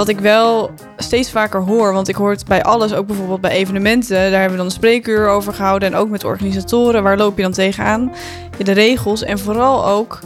[0.00, 3.50] Wat ik wel steeds vaker hoor, want ik hoor het bij alles, ook bijvoorbeeld bij
[3.50, 7.36] evenementen, daar hebben we dan een spreekuur over gehouden en ook met organisatoren, waar loop
[7.36, 8.12] je dan tegenaan?
[8.58, 10.20] De regels en vooral ook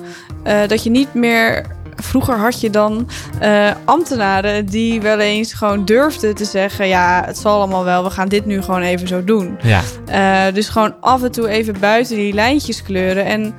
[0.47, 3.09] uh, dat je niet meer vroeger had je dan
[3.42, 8.11] uh, ambtenaren die wel eens gewoon durfden te zeggen: Ja, het zal allemaal wel, we
[8.11, 9.59] gaan dit nu gewoon even zo doen.
[9.62, 9.80] Ja.
[10.48, 13.25] Uh, dus gewoon af en toe even buiten die lijntjes kleuren.
[13.25, 13.55] En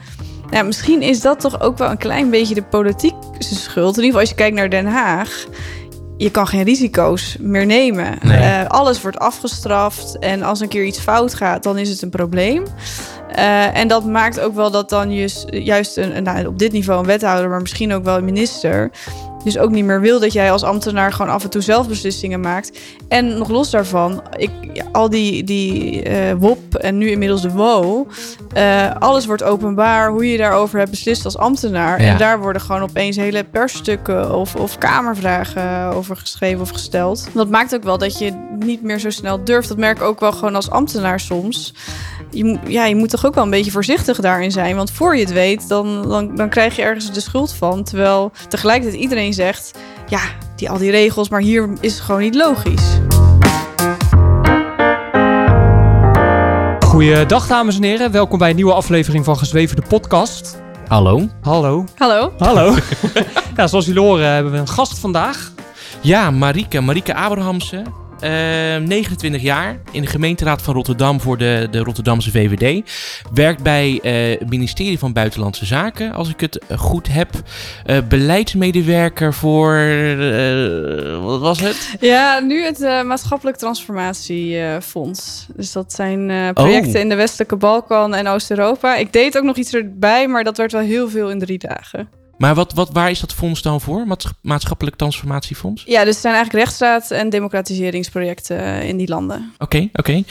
[0.50, 3.98] ja, misschien is dat toch ook wel een klein beetje de politieke schuld.
[3.98, 5.46] In ieder geval als je kijkt naar Den Haag
[6.18, 8.18] je kan geen risico's meer nemen.
[8.22, 8.40] Nee.
[8.40, 12.10] Uh, alles wordt afgestraft en als een keer iets fout gaat, dan is het een
[12.10, 12.64] probleem.
[13.38, 17.00] Uh, en dat maakt ook wel dat dan juist, juist een, nou, op dit niveau
[17.00, 18.92] een wethouder, maar misschien ook wel een minister,
[19.46, 22.40] dus ook niet meer wil dat jij als ambtenaar gewoon af en toe zelf beslissingen
[22.40, 22.80] maakt.
[23.08, 24.52] En nog los daarvan, ik,
[24.92, 28.08] al die, die uh, WOP en nu inmiddels de WO,
[28.58, 32.02] uh, alles wordt openbaar hoe je daarover hebt beslist als ambtenaar.
[32.02, 32.12] Ja.
[32.12, 37.28] En daar worden gewoon opeens hele persstukken of, of kamervragen over geschreven of gesteld.
[37.34, 39.68] Dat maakt ook wel dat je niet meer zo snel durft.
[39.68, 41.74] Dat merk ik ook wel gewoon als ambtenaar soms
[42.36, 44.76] je, ja, je moet toch ook wel een beetje voorzichtig daarin zijn.
[44.76, 47.84] Want voor je het weet, dan, dan, dan krijg je ergens de schuld van.
[47.84, 49.72] Terwijl tegelijkertijd iedereen zegt:
[50.08, 50.20] ja,
[50.56, 53.00] die, al die regels, maar hier is het gewoon niet logisch.
[56.80, 58.12] Goeiedag, dames en heren.
[58.12, 60.62] Welkom bij een nieuwe aflevering van Gezweven de podcast.
[60.88, 61.28] Hallo.
[61.42, 61.86] Hallo.
[61.96, 62.34] Hallo.
[62.38, 62.76] Hallo.
[63.58, 65.52] ja, zoals jullie horen hebben we een gast vandaag.
[66.02, 66.82] Ja, Marike.
[66.82, 68.05] Marike Abrahamsen.
[68.26, 68.32] Uh,
[68.88, 72.92] 29 jaar in de gemeenteraad van Rotterdam voor de, de Rotterdamse VVD.
[73.34, 77.30] Werkt bij uh, het ministerie van Buitenlandse Zaken, als ik het goed heb.
[77.86, 79.76] Uh, beleidsmedewerker voor.
[81.22, 81.96] wat was het?
[82.00, 85.48] Ja, nu het Maatschappelijk Transformatiefonds.
[85.56, 87.02] dus dat zijn projecten oh.
[87.02, 88.96] in de Westelijke Balkan en Oost-Europa.
[88.96, 92.25] Ik deed ook nog iets erbij, maar dat werd wel heel veel in drie dagen.
[92.38, 94.06] Maar wat, wat, waar is dat fonds dan voor?
[94.42, 95.84] Maatschappelijk Transformatiefonds?
[95.86, 99.52] Ja, dus het zijn eigenlijk rechtsstaat- en democratiseringsprojecten in die landen.
[99.58, 100.24] Oké, okay, oké.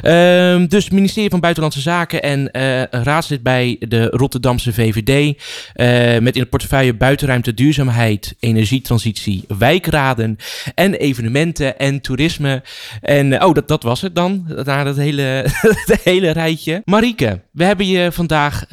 [0.00, 0.52] Okay.
[0.54, 5.36] Um, dus ministerie van Buitenlandse Zaken en uh, raadslid bij de Rotterdamse VVD.
[5.76, 10.36] Uh, met in het portefeuille buitenruimte, duurzaamheid, energietransitie, wijkraden
[10.74, 12.62] en evenementen en toerisme.
[13.00, 15.22] En oh, dat, dat was het dan, na dat hele,
[15.86, 16.82] het hele rijtje.
[16.84, 18.64] Marieke, we hebben je vandaag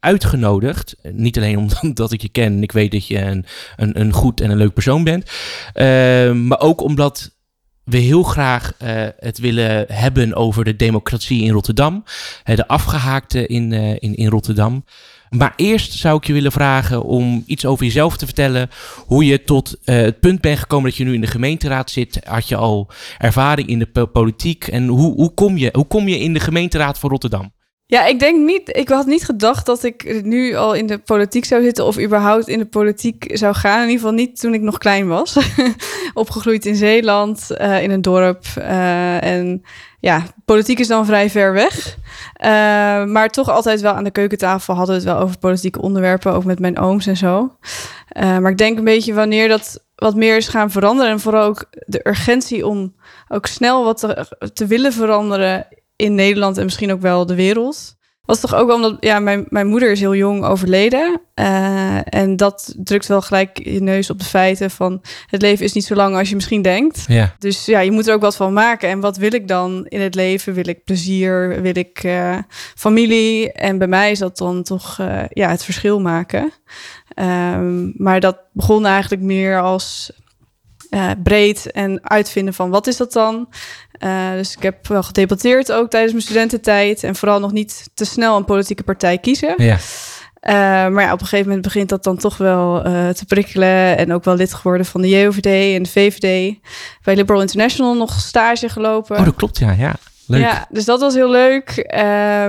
[0.00, 0.96] uitgenodigd.
[1.12, 3.44] Niet alleen omdat ik je ken en ik weet dat je een,
[3.76, 5.30] een, een goed en een leuk persoon bent.
[5.74, 7.38] Uh, maar ook omdat
[7.84, 12.04] we heel graag uh, het willen hebben over de democratie in Rotterdam.
[12.44, 14.84] De afgehaakte in, in, in Rotterdam.
[15.30, 18.70] Maar eerst zou ik je willen vragen om iets over jezelf te vertellen.
[18.96, 22.20] Hoe je tot het punt bent gekomen dat je nu in de gemeenteraad zit.
[22.24, 24.66] Had je al ervaring in de politiek?
[24.66, 27.52] En hoe, hoe, kom, je, hoe kom je in de gemeenteraad van Rotterdam?
[27.90, 28.76] Ja, ik denk niet.
[28.76, 32.48] Ik had niet gedacht dat ik nu al in de politiek zou zitten of überhaupt
[32.48, 33.82] in de politiek zou gaan.
[33.82, 35.38] In ieder geval niet toen ik nog klein was.
[36.14, 38.44] Opgegroeid in Zeeland, uh, in een dorp.
[38.58, 39.62] Uh, en
[40.00, 41.96] ja, politiek is dan vrij ver weg.
[42.44, 42.46] Uh,
[43.04, 46.44] maar toch altijd wel aan de keukentafel hadden we het wel over politieke onderwerpen, ook
[46.44, 47.56] met mijn ooms en zo.
[48.14, 51.64] maar ik denk een beetje wanneer dat wat meer is gaan veranderen en vooral ook
[51.86, 52.94] de urgentie om
[53.28, 55.66] ook snel wat te willen veranderen
[56.00, 57.98] in Nederland en misschien ook wel de wereld.
[58.24, 61.20] Was toch ook omdat ja, mijn, mijn moeder is heel jong overleden.
[61.34, 65.72] Uh, en dat drukt wel gelijk je neus op de feiten van het leven is
[65.72, 67.04] niet zo lang als je misschien denkt.
[67.06, 67.34] Ja.
[67.38, 68.88] Dus ja, je moet er ook wat van maken.
[68.88, 70.54] En wat wil ik dan in het leven?
[70.54, 71.62] Wil ik plezier?
[71.62, 72.38] Wil ik uh,
[72.74, 73.52] familie?
[73.52, 76.52] En bij mij is dat dan toch uh, ja, het verschil maken.
[77.14, 80.12] Um, maar dat begon eigenlijk meer als
[80.90, 83.48] uh, breed en uitvinden van wat is dat dan.
[84.04, 87.04] Uh, dus ik heb wel gedebatteerd ook tijdens mijn studententijd.
[87.04, 89.54] En vooral nog niet te snel een politieke partij kiezen.
[89.56, 89.76] Ja.
[90.42, 90.52] Uh,
[90.92, 93.96] maar ja, op een gegeven moment begint dat dan toch wel uh, te prikkelen.
[93.98, 95.46] En ook wel lid geworden van de JOVD
[95.76, 96.56] en de VVD.
[97.02, 99.18] Bij Liberal International nog stage gelopen.
[99.18, 99.72] Oh, dat klopt, ja.
[99.72, 99.94] ja.
[100.26, 100.40] Leuk.
[100.40, 101.88] Ja, dus dat was heel leuk.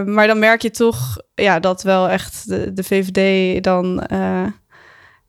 [0.06, 4.04] Maar dan merk je toch ja, dat wel echt de, de VVD dan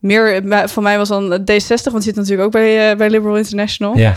[0.02, 3.96] meer van mij was dan D60, want zit natuurlijk ook bij, uh, bij Liberal International.
[3.96, 4.14] Ja.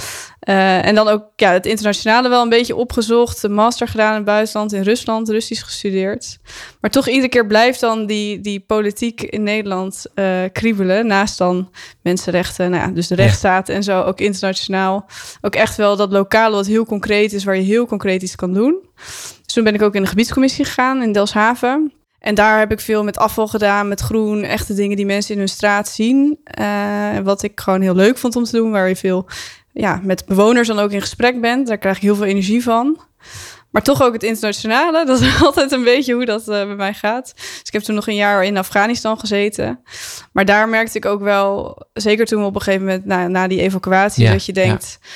[0.50, 3.44] Uh, en dan ook ja, het internationale wel een beetje opgezocht.
[3.44, 6.38] Een master gedaan in het buitenland, in Rusland, Russisch gestudeerd.
[6.82, 11.08] Maar toch iedere keer blijft dan die, die politiek in Nederland uh, kriebelen.
[11.08, 11.72] Naast dan
[12.02, 13.74] mensenrechten, nou ja, dus de rechtsstaat ja.
[13.74, 15.06] en zo, ook internationaal.
[15.42, 18.54] Ook echt wel dat lokale wat heel concreet is, waar je heel concreet iets kan
[18.54, 18.80] doen.
[19.44, 21.94] Dus toen ben ik ook in de gebiedscommissie gegaan in Delfshaven.
[22.26, 25.40] En daar heb ik veel met afval gedaan, met groen, echte dingen die mensen in
[25.40, 26.40] hun straat zien.
[26.60, 29.26] Uh, wat ik gewoon heel leuk vond om te doen, waar je veel
[29.74, 31.68] ja, met bewoners dan ook in gesprek bent.
[31.68, 33.00] Daar krijg ik heel veel energie van.
[33.70, 35.06] Maar toch ook het internationale.
[35.06, 37.34] Dat is altijd een beetje hoe dat uh, bij mij gaat.
[37.36, 39.80] Dus ik heb toen nog een jaar in Afghanistan gezeten.
[40.32, 43.62] Maar daar merkte ik ook wel, zeker toen op een gegeven moment na, na die
[43.62, 44.98] evacuatie, ja, dat je denkt.
[45.02, 45.08] Ja.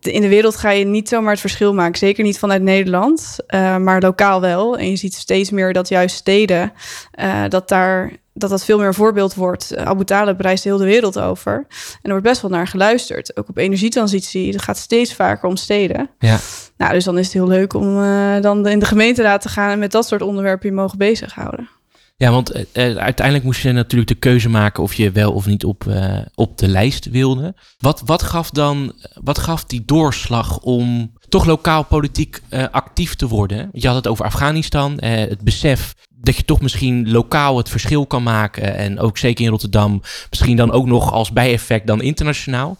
[0.00, 1.98] In de wereld ga je niet zomaar het verschil maken.
[1.98, 4.78] Zeker niet vanuit Nederland, uh, maar lokaal wel.
[4.78, 6.72] En je ziet steeds meer dat juist steden,
[7.20, 9.76] uh, dat daar dat dat veel meer een voorbeeld wordt.
[9.76, 11.54] Abu Talib reist heel de wereld over.
[11.78, 13.36] En er wordt best wel naar geluisterd.
[13.36, 14.52] Ook op energietransitie.
[14.52, 16.10] Dat gaat steeds vaker om steden.
[16.18, 16.38] Ja.
[16.76, 17.94] Nou, dus dan is het heel leuk om
[18.40, 19.70] dan in de gemeenteraad te gaan...
[19.70, 21.68] en met dat soort onderwerpen je mogen bezighouden.
[22.18, 22.64] Ja, want uh,
[22.96, 24.82] uiteindelijk moest je natuurlijk de keuze maken...
[24.82, 27.54] of je wel of niet op, uh, op de lijst wilde.
[27.78, 32.40] Wat, wat, gaf dan, wat gaf die doorslag om toch lokaal politiek
[32.70, 33.68] actief te worden?
[33.72, 38.22] Je had het over Afghanistan, het besef dat je toch misschien lokaal het verschil kan
[38.22, 38.76] maken.
[38.76, 42.76] En ook zeker in Rotterdam, misschien dan ook nog als bijeffect dan internationaal.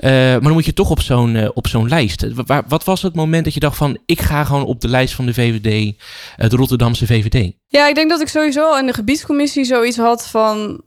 [0.00, 2.32] Uh, maar dan moet je toch op zo'n uh, op zo'n lijst.
[2.34, 3.98] Wat, wat was het moment dat je dacht van...
[4.06, 5.94] ik ga gewoon op de lijst van de VVD,
[6.36, 7.52] de Rotterdamse VVD?
[7.66, 10.82] Ja, ik denk dat ik sowieso in de gebiedscommissie zoiets had van...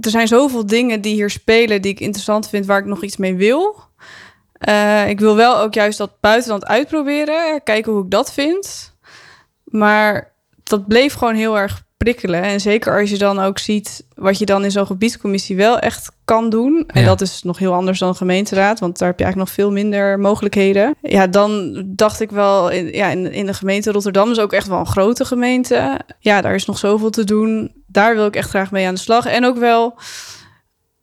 [0.00, 2.66] er zijn zoveel dingen die hier spelen die ik interessant vind...
[2.66, 3.82] waar ik nog iets mee wil.
[5.06, 7.62] Ik wil wel ook juist dat buitenland uitproberen.
[7.62, 8.94] Kijken hoe ik dat vind.
[9.64, 10.32] Maar
[10.62, 12.42] dat bleef gewoon heel erg prikkelen.
[12.42, 16.13] En zeker als je dan ook ziet wat je dan in zo'n gebiedscommissie wel echt
[16.24, 16.84] kan doen.
[16.86, 17.06] En ja.
[17.06, 20.18] dat is nog heel anders dan gemeenteraad, want daar heb je eigenlijk nog veel minder
[20.18, 20.94] mogelijkheden.
[21.02, 24.68] Ja, dan dacht ik wel, in, ja, in, in de gemeente Rotterdam is ook echt
[24.68, 26.00] wel een grote gemeente.
[26.18, 27.72] Ja, daar is nog zoveel te doen.
[27.86, 29.26] Daar wil ik echt graag mee aan de slag.
[29.26, 29.98] En ook wel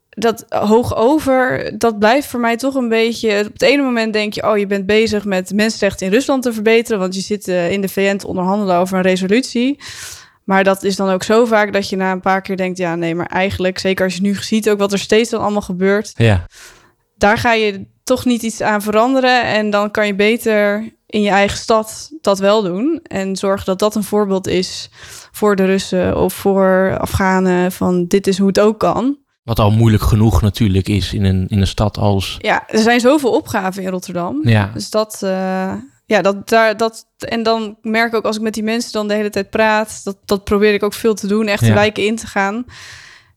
[0.09, 3.39] dat hoog over, dat blijft voor mij toch een beetje.
[3.45, 6.53] Op het ene moment denk je, oh, je bent bezig met mensenrechten in Rusland te
[6.53, 9.79] verbeteren, want je zit uh, in de VN te onderhandelen over een resolutie.
[10.51, 12.95] Maar dat is dan ook zo vaak dat je na een paar keer denkt, ja,
[12.95, 16.11] nee, maar eigenlijk, zeker als je nu ziet ook wat er steeds dan allemaal gebeurt,
[16.15, 16.45] ja.
[17.15, 21.29] daar ga je toch niet iets aan veranderen en dan kan je beter in je
[21.29, 24.89] eigen stad dat wel doen en zorgen dat dat een voorbeeld is
[25.31, 29.17] voor de Russen of voor Afghanen van dit is hoe het ook kan.
[29.43, 32.37] Wat al moeilijk genoeg natuurlijk is in een, in een stad als.
[32.39, 34.39] Ja, er zijn zoveel opgaven in Rotterdam.
[34.43, 34.71] Ja.
[34.73, 35.21] Dus dat.
[35.23, 35.73] Uh,
[36.11, 37.05] ja, dat, daar, dat.
[37.17, 40.01] En dan merk ik ook als ik met die mensen dan de hele tijd praat.
[40.03, 41.47] Dat, dat probeer ik ook veel te doen.
[41.47, 41.73] Echt de ja.
[41.73, 42.65] wijken in te gaan.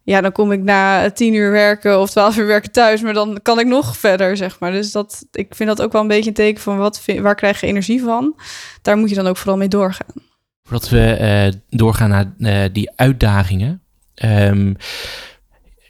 [0.03, 3.03] Ja, dan kom ik na tien uur werken of twaalf uur werken thuis.
[3.03, 4.73] Maar dan kan ik nog verder, zeg maar.
[4.73, 7.61] Dus dat, ik vind dat ook wel een beetje een teken van wat, waar krijg
[7.61, 8.35] je energie van.
[8.83, 10.15] Daar moet je dan ook vooral mee doorgaan.
[10.63, 13.83] Voordat we uh, doorgaan naar uh, die uitdagingen.
[14.25, 14.77] Um,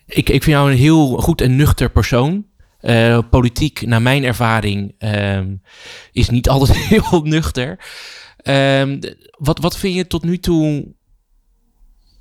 [0.06, 2.46] ik, ik vind jou een heel goed en nuchter persoon.
[2.84, 5.62] Uh, politiek, naar mijn ervaring, um,
[6.12, 7.78] is niet altijd heel nuchter.
[8.42, 8.98] Um,
[9.38, 10.94] wat, wat vind je tot nu toe.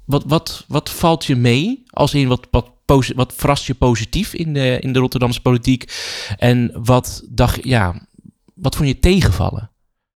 [0.05, 1.83] Wat, wat, wat valt je mee?
[1.89, 2.71] Als in wat, wat,
[3.15, 5.91] wat verrast je positief in de, in de Rotterdamse politiek?
[6.37, 8.07] En wat dacht ja,
[8.53, 9.71] wat vond je tegenvallen?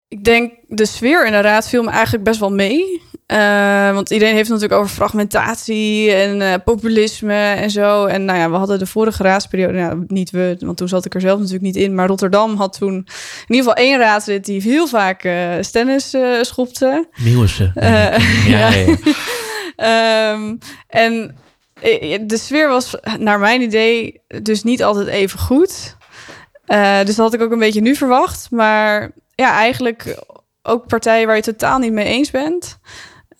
[0.09, 3.03] Ik denk de sfeer in de raad viel me eigenlijk best wel mee.
[3.33, 8.05] Uh, want iedereen heeft het natuurlijk over fragmentatie en uh, populisme en zo.
[8.05, 11.15] En nou ja, we hadden de vorige raadsperiode, nou, niet we, want toen zat ik
[11.15, 11.95] er zelf natuurlijk niet in.
[11.95, 17.09] Maar Rotterdam had toen in ieder geval één raadslid die heel vaak uh, stennis schopte.
[17.17, 17.71] Nieuwse.
[17.75, 18.71] ja, ja.
[19.77, 20.33] ja.
[20.33, 20.59] um,
[20.89, 21.37] en
[22.27, 25.97] de sfeer was naar mijn idee dus niet altijd even goed.
[26.67, 28.51] dus dat had ik ook een beetje nu verwacht.
[28.51, 30.17] Maar ja, eigenlijk
[30.63, 32.79] ook partijen waar je totaal niet mee eens bent.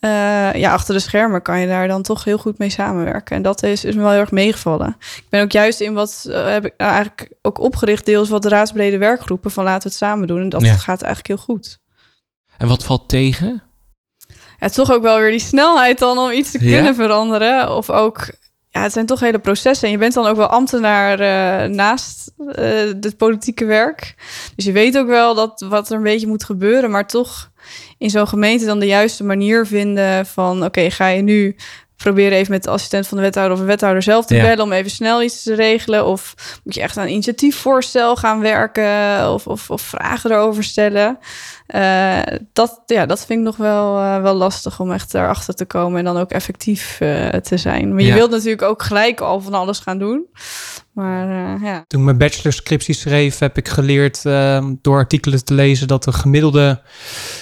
[0.01, 3.35] Uh, ja, achter de schermen kan je daar dan toch heel goed mee samenwerken.
[3.35, 4.97] En dat is, is me wel heel erg meegevallen.
[4.99, 8.97] Ik ben ook juist in wat uh, heb ik eigenlijk ook opgericht, deels wat raadsbrede
[8.97, 10.41] werkgroepen van laten we het samen doen.
[10.41, 10.73] En dat ja.
[10.73, 11.79] gaat eigenlijk heel goed.
[12.57, 13.63] En wat valt tegen?
[14.59, 16.73] Ja, toch ook wel weer die snelheid dan om iets te ja?
[16.75, 17.75] kunnen veranderen.
[17.75, 18.29] Of ook,
[18.77, 19.85] ja, het zijn toch hele processen.
[19.85, 22.31] En je bent dan ook wel ambtenaar uh, naast
[23.01, 24.15] het politieke werk.
[24.55, 27.51] Dus je weet ook wel dat wat er een beetje moet gebeuren, maar toch
[27.97, 31.55] in zo'n gemeente dan de juiste manier vinden van oké, ga je nu
[31.97, 34.41] proberen even met de assistent van de wethouder of een wethouder zelf te ja.
[34.41, 36.05] bellen om even snel iets te regelen?
[36.05, 41.17] Of moet je echt aan een initiatiefvoorstel gaan werken of, of, of vragen erover stellen?
[41.75, 42.19] Uh,
[42.53, 45.99] dat, ja, dat vind ik nog wel, uh, wel lastig om echt erachter te komen
[45.99, 47.93] en dan ook effectief uh, te zijn.
[47.93, 50.25] Maar je wilt natuurlijk ook gelijk al van alles gaan doen.
[50.91, 51.27] Maar
[51.61, 51.83] ja.
[51.87, 56.11] Toen ik mijn bachelorscriptie schreef, heb ik geleerd ehm, door artikelen te lezen dat de
[56.11, 56.81] gemiddelde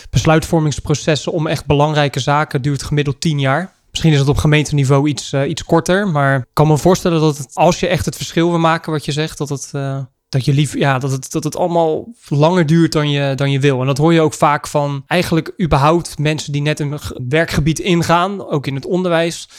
[0.10, 3.75] besluitvormingsprocessen om echt belangrijke zaken duurt gemiddeld tien jaar.
[3.96, 6.08] Misschien is het op gemeenteniveau iets, uh, iets korter.
[6.08, 9.12] Maar ik kan me voorstellen dat als je echt het verschil wil maken, wat je
[9.12, 10.00] zegt, dat het uh,
[10.30, 13.60] dat je lief, ja, dat het, dat het allemaal langer duurt dan je, dan je
[13.60, 13.80] wil.
[13.80, 17.00] En dat hoor je ook vaak van eigenlijk überhaupt mensen die net een
[17.30, 19.50] werkgebied ingaan, ook in het onderwijs.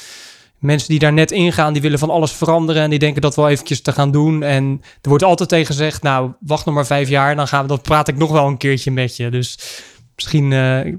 [0.59, 3.49] Mensen die daar net ingaan, die willen van alles veranderen en die denken dat wel
[3.49, 4.43] eventjes te gaan doen.
[4.43, 7.69] En er wordt altijd tegen gezegd, nou, wacht nog maar vijf jaar, dan gaan we,
[7.69, 9.31] dan praat ik nog wel een keertje met je.
[9.31, 9.59] Dus
[10.15, 10.95] misschien uh,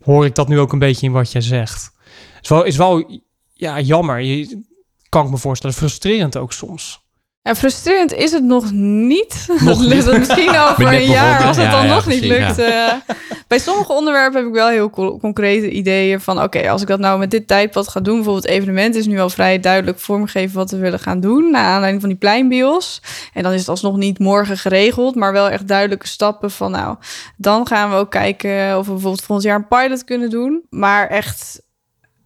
[0.00, 1.96] hoor ik dat nu ook een beetje in wat jij zegt.
[2.38, 3.20] Het is wel, is wel
[3.52, 4.20] ja, jammer.
[4.20, 4.62] Je,
[5.08, 7.06] kan ik me voorstellen, frustrerend ook soms.
[7.42, 9.46] Ja, frustrerend is het nog niet.
[9.60, 10.18] Nog niet.
[10.18, 12.58] misschien over een jaar als het dan nog niet lukt.
[12.58, 12.92] Uh,
[13.46, 16.42] bij sommige onderwerpen heb ik wel heel concrete ideeën van...
[16.42, 18.14] oké, als ik dat nou met dit tijdpad ga doen...
[18.14, 20.56] bijvoorbeeld evenement is nu al vrij duidelijk vormgegeven...
[20.56, 23.02] wat we willen gaan doen, naar aanleiding van die pleinbios.
[23.32, 25.14] En dan is het alsnog niet morgen geregeld...
[25.14, 26.70] maar wel echt duidelijke stappen van...
[26.70, 26.96] nou,
[27.36, 30.62] dan gaan we ook kijken of we bijvoorbeeld volgend jaar een pilot kunnen doen.
[30.70, 31.60] Maar echt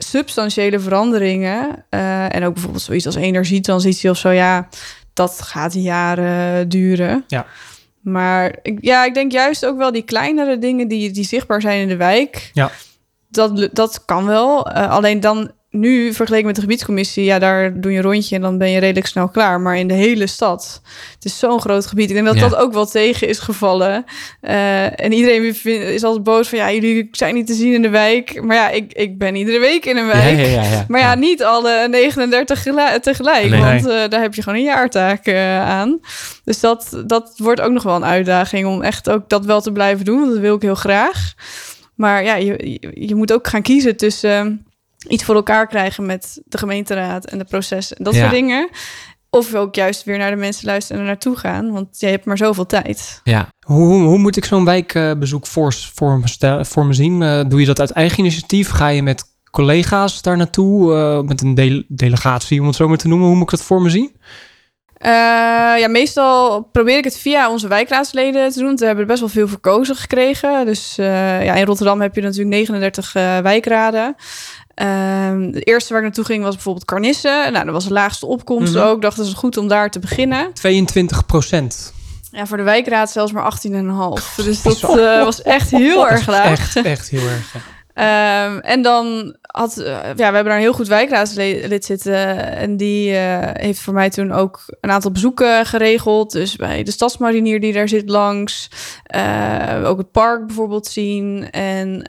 [0.03, 1.85] substantiële veranderingen...
[1.91, 4.31] Uh, en ook bijvoorbeeld zoiets als energietransitie of zo...
[4.31, 4.69] ja
[5.13, 7.25] dat gaat jaren duren.
[7.27, 7.47] Ja.
[8.01, 11.81] Maar ik, ja, ik denk juist ook wel die kleinere dingen die, die zichtbaar zijn
[11.81, 12.51] in de wijk.
[12.53, 12.71] Ja.
[13.29, 14.69] Dat, dat kan wel.
[14.69, 18.43] Uh, alleen dan nu, vergeleken met de gebiedscommissie, ja, daar doe je een rondje en
[18.43, 19.61] dan ben je redelijk snel klaar.
[19.61, 20.83] Maar in de hele stad,
[21.15, 22.09] het is zo'n groot gebied.
[22.09, 24.05] Ik denk dat dat ook wel tegen is gevallen.
[24.43, 27.89] Uh, en iedereen is altijd boos van, ja, jullie zijn niet te zien in de
[27.89, 28.43] wijk.
[28.43, 30.39] Maar ja, ik, ik ben iedere week in een wijk.
[30.39, 32.63] Ja, ja, maar ja, niet alle 39
[33.03, 36.01] tegelijk, want uh, daar heb je gewoon een jaartaak uh, aan.
[36.45, 39.73] Dus dat, dat wordt ook nog wel een uitdaging om echt ook dat wel te
[39.73, 40.19] blijven doen.
[40.19, 41.35] Want dat wil ik heel graag.
[41.95, 44.67] Maar ja, je, je moet ook gaan kiezen tussen
[45.09, 48.69] iets voor elkaar krijgen met de gemeenteraad en de processen en dat soort dingen.
[49.35, 51.73] Of ook juist weer naar de mensen luisteren en er naartoe gaan.
[51.73, 53.21] Want jij hebt maar zoveel tijd.
[53.25, 53.49] Ja.
[53.67, 57.21] Hoe, hoe moet ik zo'n wijkbezoek voor, voor, me, voor me zien?
[57.21, 58.71] Uh, doe je dat uit eigen initiatief?
[58.71, 60.95] Ga je met collega's daar naartoe?
[60.95, 63.27] Uh, met een delegatie, om het zo maar te noemen.
[63.27, 64.17] Hoe moet ik dat voor me zien?
[65.05, 65.09] Uh,
[65.79, 68.77] ja, meestal probeer ik het via onze wijkraadsleden te doen.
[68.77, 70.67] We hebben er best wel veel verkozen gekregen.
[70.67, 74.15] Dus ja, in Rotterdam heb je natuurlijk 39 wijkraden.
[74.75, 77.53] Um, de eerste waar ik naartoe ging was bijvoorbeeld Carnissen.
[77.53, 78.89] Nou, dat was de laagste opkomst mm -hmm.
[78.89, 79.03] ook.
[79.03, 80.53] Dacht, het is goed om daar te beginnen.
[80.53, 81.93] 22 procent.
[82.31, 84.45] Ja, voor de wijkraad zelfs maar 18,5.
[84.45, 86.51] Dus dat uh, was echt heel erg laag.
[86.51, 87.55] Echt, echt heel erg.
[87.95, 92.57] Um, en dan had, uh, ja, we hebben daar een heel goed wijkraadslid zitten.
[92.57, 96.33] En die uh, heeft voor mij toen ook een aantal bezoeken geregeld.
[96.33, 98.71] Dus bij de stadsmarinier die daar zit langs.
[99.17, 101.51] Uh, ook het park bijvoorbeeld zien.
[101.51, 102.05] En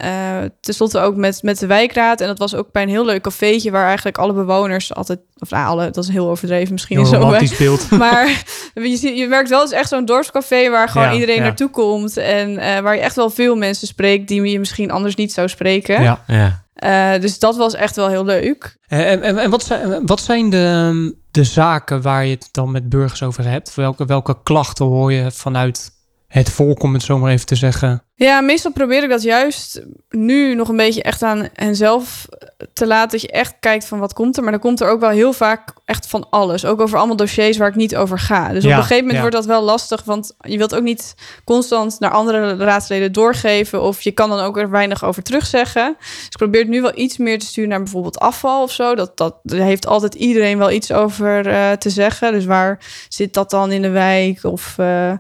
[0.62, 2.22] tenslotte ook met, met de wijkraad.
[2.22, 5.20] En dat was ook bij een heel leuk cafeetje waar eigenlijk alle bewoners altijd...
[5.38, 6.98] Of nou, alle, dat is heel overdreven misschien.
[6.98, 7.90] Heel romantisch beeld.
[8.04, 11.36] Maar je, ziet, je merkt wel, het is echt zo'n dorpscafé waar gewoon ja, iedereen
[11.36, 11.42] ja.
[11.42, 12.18] naartoe komt.
[12.18, 16.02] En waar je echt wel veel mensen spreekt die je misschien anders niet zou spreken.
[16.02, 16.63] Ja, ja.
[16.76, 18.78] Uh, dus dat was echt wel heel leuk.
[18.88, 22.90] En, en, en wat zijn, wat zijn de, de zaken waar je het dan met
[22.90, 23.76] burgers over hebt?
[23.76, 25.92] Welke, welke klachten hoor je vanuit
[26.28, 28.04] het volk, om het zo maar even te zeggen?
[28.16, 32.28] Ja, meestal probeer ik dat juist nu nog een beetje echt aan hen zelf
[32.74, 33.12] te laten.
[33.12, 34.44] Dat je echt kijkt van wat komt er.
[34.44, 36.66] Maar dan komt er ook wel heel vaak echt van alles.
[36.66, 38.50] Ook over allemaal dossiers waar ik niet over ga.
[38.54, 39.22] Dus ja, op een gegeven moment ja.
[39.22, 40.04] wordt dat wel lastig.
[40.04, 43.82] Want je wilt ook niet constant naar andere raadsleden doorgeven.
[43.82, 45.96] Of je kan dan ook er weinig over terugzeggen.
[46.00, 48.96] Dus ik probeer het nu wel iets meer te sturen naar bijvoorbeeld afval of zo.
[48.96, 52.32] Dat, dat daar heeft altijd iedereen wel iets over uh, te zeggen.
[52.32, 52.80] Dus waar
[53.10, 54.44] zit dat dan in de wijk?
[54.44, 55.12] Of uh,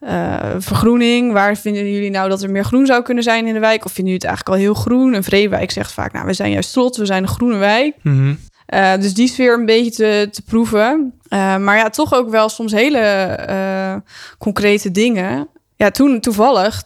[0.00, 1.32] uh, vergroening.
[1.32, 3.84] Waar vinden jullie nou dat er meer groen zou kunnen zijn in de wijk?
[3.84, 5.14] Of vinden jullie het eigenlijk al heel groen?
[5.14, 7.94] Een Vreewijk zegt vaak, nou, we zijn juist trots, we zijn een groene wijk.
[8.02, 8.38] Mm -hmm.
[8.74, 11.14] uh, dus die sfeer een beetje te, te proeven.
[11.28, 13.94] Uh, maar ja, toch ook wel soms hele uh,
[14.38, 16.82] concrete dingen ja, toen toevallig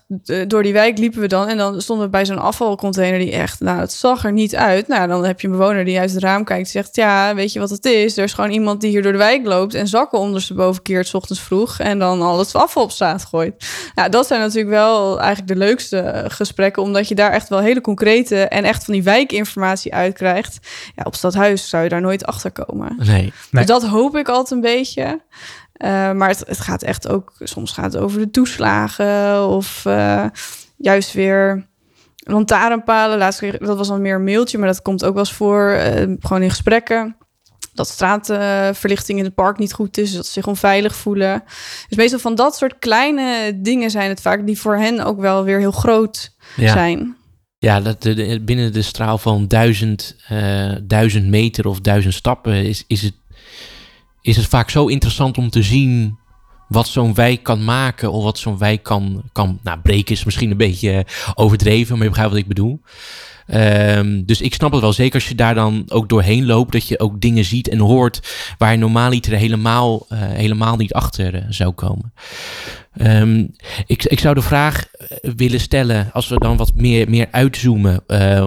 [0.47, 3.61] door die wijk liepen we dan en dan stonden we bij zo'n afvalcontainer die echt,
[3.61, 4.89] nou, het zag er niet uit.
[4.89, 7.53] Nou, dan heb je een bewoner die uit het raam kijkt en zegt, ja, weet
[7.53, 8.17] je wat het is?
[8.17, 11.15] Er is gewoon iemand die hier door de wijk loopt en zakken ondersteboven keert s
[11.15, 13.67] ochtends vroeg en dan al het afval op straat gooit.
[13.95, 17.81] Nou, dat zijn natuurlijk wel eigenlijk de leukste gesprekken, omdat je daar echt wel hele
[17.81, 20.59] concrete en echt van die wijkinformatie uitkrijgt.
[20.95, 22.95] Ja, op stadhuis zou je daar nooit achter komen.
[22.99, 23.07] Nee.
[23.07, 23.33] nee.
[23.51, 25.21] Dus dat hoop ik altijd een beetje.
[25.79, 30.25] Uh, maar het, het, gaat echt ook, soms gaat het over de toeslagen of uh,
[30.77, 31.67] juist weer
[32.17, 33.19] lantaarnpalen.
[33.19, 35.71] Laatst kreeg, dat was al meer een mailtje, maar dat komt ook wel eens voor,
[35.73, 37.17] uh, gewoon in gesprekken.
[37.75, 41.43] Dat straatverlichting in het park niet goed is, dat ze zich onveilig voelen.
[41.89, 45.45] Dus meestal van dat soort kleine dingen zijn het vaak die voor hen ook wel
[45.45, 46.73] weer heel groot ja.
[46.73, 47.17] zijn.
[47.59, 50.17] Ja, dat de, binnen de straal van duizend,
[50.83, 53.15] duizend meter of duizend stappen is, is het
[54.29, 56.19] is het vaak zo interessant om te zien
[56.69, 60.51] wat zo'n wijk kan maken of wat zo'n wijk kan, kan nou, breken is misschien
[60.51, 62.81] een beetje overdreven, maar je begrijpt wat ik bedoel.
[63.47, 66.89] Ehm, dus ik snap het wel, zeker als je daar dan ook doorheen loopt, dat
[66.89, 68.21] je ook dingen ziet en hoort
[68.59, 72.13] waar je normaal niet helemaal, uh, helemaal niet achter uh, zou komen.
[73.03, 73.55] Um,
[73.87, 78.03] ik, ik zou de vraag eh, willen stellen, als we dan wat meer, meer uitzoomen,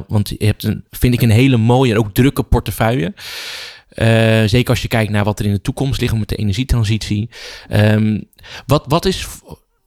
[0.08, 3.14] want je hebt een, vind ik een hele mooie en ook drukke portefeuille.
[3.96, 7.30] Uh, zeker als je kijkt naar wat er in de toekomst ligt met de energietransitie.
[7.72, 8.24] Um,
[8.66, 9.28] wat, wat is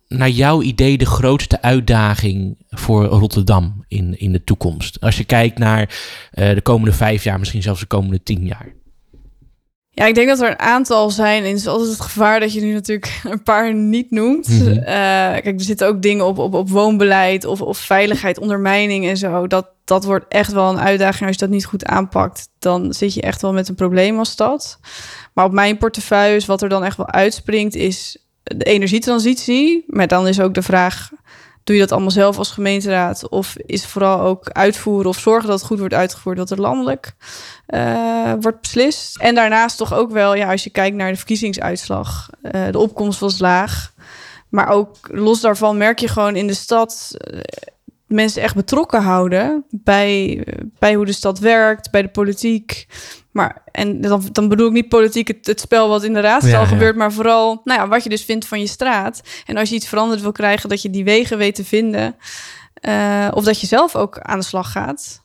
[0.09, 5.01] naar jouw idee de grootste uitdaging voor Rotterdam in, in de toekomst?
[5.01, 5.81] Als je kijkt naar
[6.35, 8.73] uh, de komende vijf jaar, misschien zelfs de komende tien jaar.
[9.95, 11.43] Ja, ik denk dat er een aantal zijn.
[11.43, 14.49] En het is altijd het gevaar dat je nu natuurlijk een paar niet noemt.
[14.49, 14.69] Mm -hmm.
[14.69, 19.17] uh, kijk, er zitten ook dingen op, op, op woonbeleid of, of veiligheid, ondermijning en
[19.17, 19.47] zo.
[19.47, 21.27] Dat, dat wordt echt wel een uitdaging.
[21.27, 24.31] Als je dat niet goed aanpakt, dan zit je echt wel met een probleem als
[24.31, 24.79] stad.
[25.33, 29.85] Maar op mijn portefeuille, wat er dan echt wel uitspringt, is de energietransitie.
[29.87, 31.11] Maar dan is ook de vraag:
[31.65, 33.29] doe je dat allemaal zelf als gemeenteraad?
[33.29, 36.61] Of is het vooral ook uitvoeren of zorgen dat het goed wordt uitgevoerd, dat er
[36.61, 37.15] landelijk
[37.69, 39.19] uh, wordt beslist?
[39.19, 43.21] En daarnaast toch ook wel, ja, als je kijkt naar de verkiezingsuitslag, uh, de opkomst
[43.21, 43.93] was laag.
[44.49, 47.41] Maar ook los daarvan merk je gewoon in de stad uh,
[48.07, 50.47] mensen echt betrokken houden bij,
[50.79, 52.87] bij hoe de stad werkt, bij de politiek.
[53.31, 56.63] Maar, en dan, dan bedoel ik niet politiek het, het spel wat in de raadzaal
[56.63, 56.99] ja, gebeurt, ja.
[56.99, 59.23] maar vooral nou ja, wat je dus vindt van je straat.
[59.47, 62.17] En als je iets veranderd wil krijgen, dat je die wegen weet te vinden.
[62.89, 65.23] Uh, of dat je zelf ook aan de slag gaat.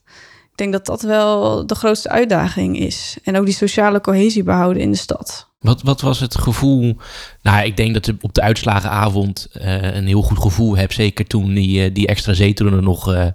[0.50, 3.18] Ik denk dat dat wel de grootste uitdaging is.
[3.24, 5.49] En ook die sociale cohesie behouden in de stad.
[5.60, 6.96] Wat, wat was het gevoel?
[7.42, 10.92] Nou, ik denk dat je op de uitslagenavond uh, een heel goed gevoel hebt.
[10.92, 13.26] Zeker toen die, uh, die extra zetel er nog, uh,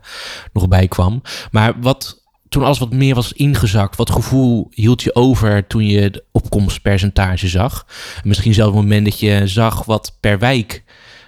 [0.54, 1.22] nog bij kwam.
[1.52, 6.10] Maar wat, toen alles wat meer was ingezakt, wat gevoel hield je over toen je
[6.10, 7.86] de opkomstpercentage zag?
[8.24, 10.84] Misschien zelfs het moment dat je zag wat per wijk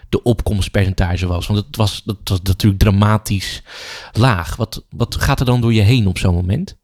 [0.10, 1.48] de opkomstpercentage was.
[1.48, 3.63] Want het was, dat was natuurlijk dramatisch
[4.12, 4.56] laag.
[4.56, 6.77] Wat, wat gaat er dan door je heen op zo'n moment?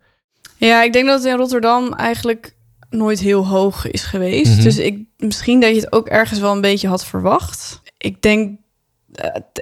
[0.57, 2.55] Ja, ik denk dat in Rotterdam eigenlijk
[2.93, 4.49] nooit heel hoog is geweest.
[4.49, 4.63] Mm -hmm.
[4.63, 7.81] Dus ik, misschien dat je het ook ergens wel een beetje had verwacht.
[7.97, 8.59] Ik denk,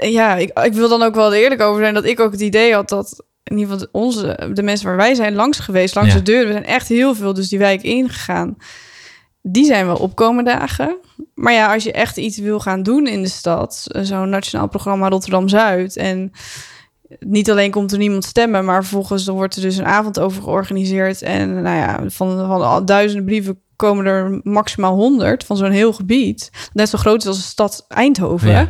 [0.01, 2.41] uh, ja, ik, ik wil dan ook wel eerlijk over zijn dat ik ook het
[2.41, 6.12] idee had dat in ieder geval onze, de mensen waar wij zijn langs geweest, langs
[6.13, 6.17] ja.
[6.17, 8.58] de deur, we zijn echt heel veel dus die wijk ingegaan.
[9.41, 10.95] Die zijn wel opkomende dagen.
[11.34, 15.10] Maar ja, als je echt iets wil gaan doen in de stad, zo'n nationaal programma
[15.10, 16.32] Rotterdam Zuid en
[17.19, 21.21] niet alleen komt er niemand stemmen, maar vervolgens wordt er dus een avond over georganiseerd.
[21.21, 26.52] En nou ja, van, van duizenden brieven komen er maximaal honderd van zo'n heel gebied.
[26.74, 28.50] Net zo groot als de stad Eindhoven.
[28.50, 28.69] Ja.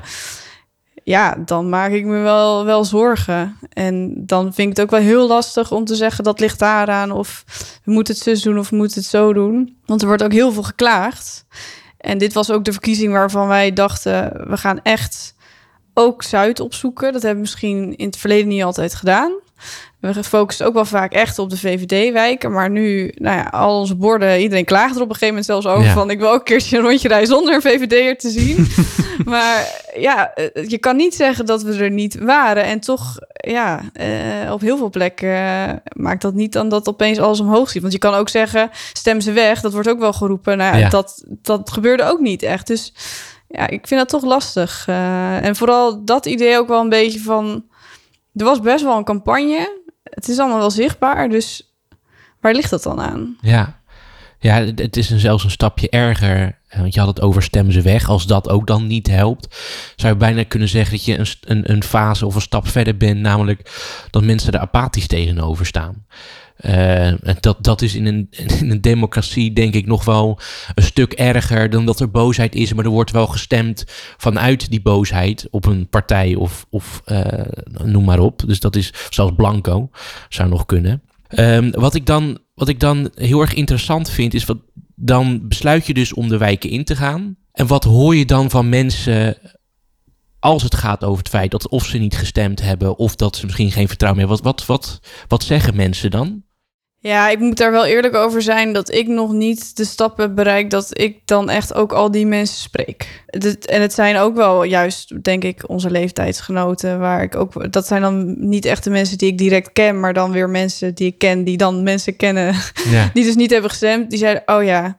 [1.04, 3.58] ja, dan maak ik me wel, wel zorgen.
[3.74, 7.12] En dan vind ik het ook wel heel lastig om te zeggen dat ligt daaraan.
[7.12, 7.44] Of
[7.84, 9.78] we moeten het zus doen of we moeten het zo doen.
[9.86, 11.46] Want er wordt ook heel veel geklaagd.
[11.98, 15.36] En dit was ook de verkiezing waarvan wij dachten, we gaan echt
[15.94, 17.14] ook Zuid opzoeken.
[17.14, 19.32] Dat hebben we misschien in het verleden niet altijd gedaan.
[20.02, 22.52] We focussen ook wel vaak echt op de VVD-wijken.
[22.52, 25.66] Maar nu, nou ja, al onze borden, iedereen klaagt er op een gegeven moment zelfs
[25.66, 25.94] over ja.
[25.94, 26.10] van...
[26.10, 28.68] ik wil ook een keertje een rondje rijden zonder een VVD'er te zien.
[29.32, 30.34] maar ja,
[30.68, 32.64] je kan niet zeggen dat we er niet waren.
[32.64, 33.82] En toch, ja,
[34.46, 37.82] uh, op heel veel plekken uh, maakt dat niet dan dat opeens alles omhoog schiet.
[37.82, 39.62] Want je kan ook zeggen, stem ze weg.
[39.62, 40.58] Dat wordt ook wel geroepen.
[40.58, 40.90] Nou ja, ja.
[40.90, 42.68] Dat, dat gebeurde ook niet echt.
[42.68, 42.94] Dus
[43.52, 44.86] ja, ik vind dat toch lastig.
[44.90, 47.66] Uh, en vooral dat idee ook wel een beetje van...
[48.34, 49.80] Er was best wel een campagne.
[50.04, 51.76] Het is allemaal wel zichtbaar, dus
[52.40, 53.38] waar ligt dat dan aan?
[53.42, 53.82] Ja,
[54.40, 56.60] ja het is een, zelfs een stapje erger.
[56.78, 58.10] Want je had het over stemmen ze weg.
[58.10, 59.58] Als dat ook dan niet helpt,
[59.96, 62.98] zou je bijna kunnen zeggen dat je een, een, een fase of een stap verder
[62.98, 63.20] bent.
[63.20, 63.72] Namelijk
[64.10, 66.06] dat mensen er apathisch tegenover staan.
[66.66, 68.28] Uh, dat, dat is in een,
[68.60, 70.40] in een democratie denk ik nog wel
[70.76, 72.74] een stuk erger dan dat er boosheid is.
[72.74, 73.84] Maar er wordt wel gestemd
[74.18, 77.24] vanuit die boosheid op een partij of, of uh,
[77.84, 78.44] noem maar op.
[78.46, 79.90] Dus dat is zelfs blanco,
[80.30, 81.02] zou nog kunnen.
[81.36, 84.58] Um, wat, ik dan, wat ik dan heel erg interessant vind is, wat,
[84.96, 87.36] dan besluit je dus om de wijken in te gaan.
[87.52, 89.38] En wat hoor je dan van mensen
[90.40, 93.46] als het gaat over het feit dat of ze niet gestemd hebben of dat ze
[93.46, 94.52] misschien geen vertrouwen meer hebben.
[94.52, 96.44] Wat, wat, wat, wat zeggen mensen dan?
[97.04, 100.70] Ja, ik moet daar wel eerlijk over zijn dat ik nog niet de stappen bereik
[100.70, 103.24] dat ik dan echt ook al die mensen spreek.
[103.66, 107.72] En het zijn ook wel juist, denk ik, onze leeftijdsgenoten, waar ik ook.
[107.72, 110.96] Dat zijn dan niet echt de mensen die ik direct ken, maar dan weer mensen
[110.96, 112.56] die ik ken, die dan mensen kennen,
[112.90, 113.10] ja.
[113.14, 114.10] die dus niet hebben gestemd.
[114.10, 114.98] Die zeiden: Oh ja,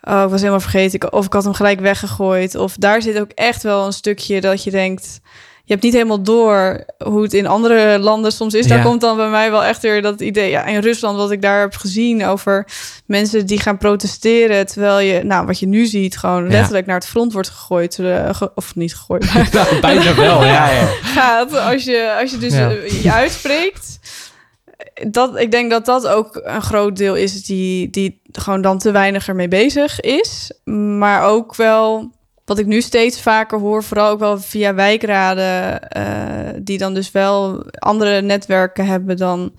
[0.00, 1.12] oh, ik was helemaal vergeten.
[1.12, 2.54] Of ik had hem gelijk weggegooid.
[2.54, 5.20] Of daar zit ook echt wel een stukje dat je denkt
[5.72, 8.66] hebt niet helemaal door hoe het in andere landen soms is.
[8.66, 8.84] Daar Ja.
[8.84, 10.50] komt dan bij mij wel echt weer dat idee.
[10.50, 12.66] Ja, in Rusland, wat ik daar heb gezien over
[13.06, 14.66] mensen die gaan protesteren.
[14.66, 17.98] Terwijl je, nou, wat je nu ziet, gewoon letterlijk naar het front wordt gegooid.
[17.98, 20.70] eh, ge- of niet gegooid, maar Nou, bijna wel, ja.
[20.70, 20.86] ja.
[21.02, 23.98] gaat als je, als je dus eh, je uitspreekt.
[25.08, 28.90] Dat, ik denk dat dat ook een groot deel is die, die gewoon dan te
[28.90, 30.52] weinig ermee bezig is.
[30.98, 32.10] Maar ook wel,
[32.44, 37.10] wat ik nu steeds vaker hoor, vooral ook wel via wijkraden, eh, die dan dus
[37.10, 39.52] wel andere netwerken hebben dan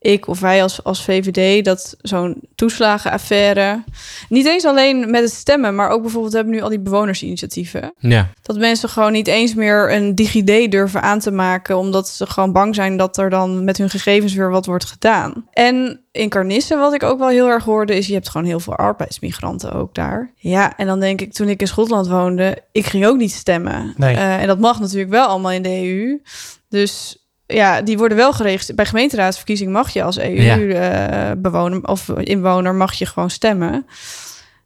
[0.00, 3.84] ik of wij als, als VVD, dat zo'n toeslagenaffaire,
[4.28, 7.92] niet eens alleen met het stemmen, maar ook bijvoorbeeld we hebben nu al die bewonersinitiatieven.
[7.98, 12.26] Ja, Dat mensen gewoon niet eens meer een DigiD durven aan te maken, omdat ze
[12.26, 15.46] gewoon bang zijn dat er dan met hun gegevens weer wat wordt gedaan.
[15.52, 18.60] En in Carnissen, wat ik ook wel heel erg hoorde, is je hebt gewoon heel
[18.60, 20.30] veel arbeidsmigranten ook daar.
[20.36, 23.94] Ja, en dan denk ik, toen ik in Schotland woonde, ik ging ook niet stemmen.
[23.96, 24.16] Nee.
[24.16, 26.20] Eh, en dat mag natuurlijk wel allemaal in de EU.
[26.68, 27.19] Dus
[27.50, 28.76] ja, die worden wel geregistreerd.
[28.76, 33.86] Bij gemeenteraadsverkiezing mag je als EU-bewoner of inwoner mag je gewoon stemmen.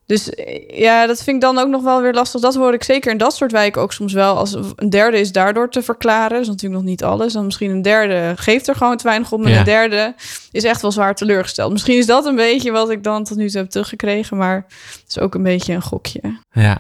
[0.07, 2.41] Dus eh, ja, dat vind ik dan ook nog wel weer lastig.
[2.41, 4.37] Dat hoor ik zeker in dat soort wijken ook soms wel.
[4.37, 6.31] Als een derde is daardoor te verklaren.
[6.31, 7.33] Dat is natuurlijk nog niet alles.
[7.33, 9.45] Dan misschien een derde geeft er gewoon te weinig om.
[9.45, 9.59] En Ja.
[9.59, 10.15] een derde
[10.53, 11.73] is echt wel zwaar teleurgesteld.
[11.73, 14.37] Misschien is dat een beetje wat ik dan tot nu toe heb teruggekregen.
[14.37, 16.21] Maar het is ook een beetje een gokje.
[16.53, 16.79] ja.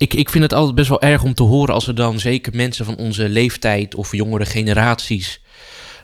[0.00, 2.56] Ik, ik vind het altijd best wel erg om te horen als er dan zeker
[2.56, 5.42] mensen van onze leeftijd of jongere generaties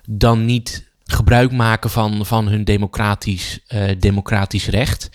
[0.09, 5.11] dan niet gebruik maken van, van hun democratisch, eh, democratisch recht.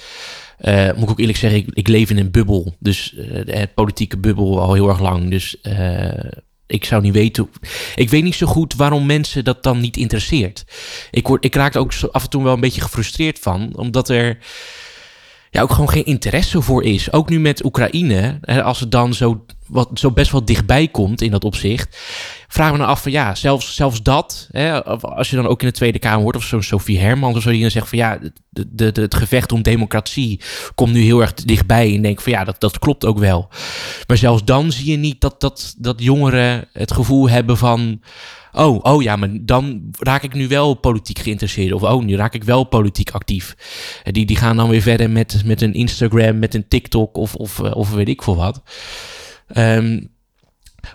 [0.58, 2.76] Eh, moet ik ook eerlijk zeggen, ik, leef in een bubbel.
[2.80, 5.30] Dus eh, de politieke bubbel al heel erg lang.
[5.30, 5.58] Dus
[6.68, 7.50] ik zou niet weten.
[7.96, 10.66] Ik weet niet zo goed waarom mensen dat dan niet interesseert.
[11.12, 13.76] Ik, word, ik raak er ook af en toe wel een beetje gefrustreerd van.
[13.76, 14.38] Omdat er
[15.54, 17.12] ja, ook gewoon geen interesse voor is.
[17.12, 21.32] Ook nu met Oekraïne, als het dan zo, wat, zo best wel dichtbij komt in
[21.32, 21.98] dat opzicht,
[22.48, 25.68] vragen we dan af van ja, zelfs, zelfs dat, hè, als je dan ook in
[25.68, 28.18] de Tweede Kamer hoort, of zo'n Sophie Hermans of zo, die dan zegt van ja,
[28.50, 30.42] de, de, de- het gevecht om democratie
[30.76, 31.96] komt nu heel erg dichtbij.
[31.96, 33.50] En denk van ja, dat, dat klopt ook wel.
[34.08, 38.02] Maar zelfs dan zie je niet dat, dat, dat jongeren het gevoel hebben van.
[38.52, 41.74] Oh, oh ja, maar dan raak ik nu wel politiek geïnteresseerd.
[41.74, 43.56] Of oh, nu raak ik wel politiek actief.
[44.04, 47.60] Die, die gaan dan weer verder met, met een Instagram, met een TikTok of, of,
[47.60, 48.62] eh, of weet ik veel wat.
[49.48, 50.02] Ehm,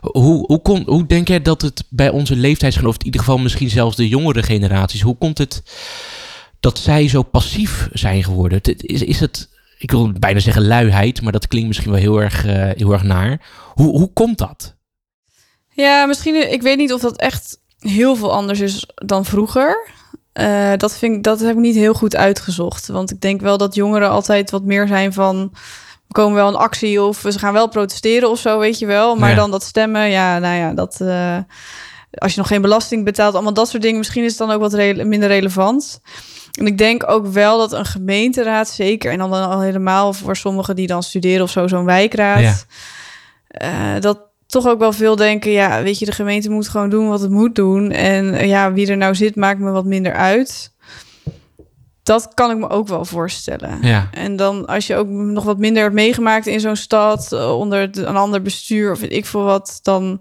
[0.00, 3.70] hoe, hoe, kon, hoe denk jij dat het bij onze leeftijdsgenoten, in ieder geval misschien
[3.70, 5.62] zelfs de jongere generaties, hoe komt het
[6.60, 8.60] dat zij zo passief zijn geworden?
[8.62, 12.44] Is, is het, ik wil bijna zeggen luiheid, maar dat klinkt misschien wel heel erg,
[12.46, 13.40] eh, heel erg naar.
[13.74, 14.75] Hoe, hoe komt dat?
[15.76, 16.52] Ja, misschien.
[16.52, 19.88] Ik weet niet of dat echt heel veel anders is dan vroeger.
[20.32, 22.86] Eh, dat, vind ik, dat heb ik niet heel goed uitgezocht.
[22.86, 25.50] Want ik denk wel dat jongeren altijd wat meer zijn van.
[26.06, 29.16] We komen wel in actie of ze gaan wel protesteren of zo, weet je wel.
[29.16, 29.36] Maar Ja.
[29.36, 31.00] dan dat stemmen, ja, nou ja, dat.
[31.00, 31.38] eh,
[32.10, 33.98] als je nog geen belasting betaalt, allemaal dat soort dingen.
[33.98, 34.72] Misschien is het dan ook wat
[35.04, 36.00] minder relevant.
[36.58, 40.76] En ik denk ook wel dat een gemeenteraad, zeker, en dan al helemaal voor sommigen
[40.76, 42.40] die dan studeren of zo, zo'n wijkraad.
[42.40, 42.54] Ja.
[43.48, 47.08] eh, dat toch ook wel veel denken, ja, weet je, de gemeente moet gewoon doen
[47.08, 47.90] wat het moet doen.
[47.90, 50.74] En eh, ja, wie er nou zit, maakt me wat minder uit.
[52.02, 53.78] Dat kan ik me ook wel voorstellen.
[53.82, 57.58] Ja, En dan als je ook nog wat minder hebt meegemaakt in zo'n stad, eh,
[57.58, 60.20] onder een ander bestuur of weet ik veel wat, dan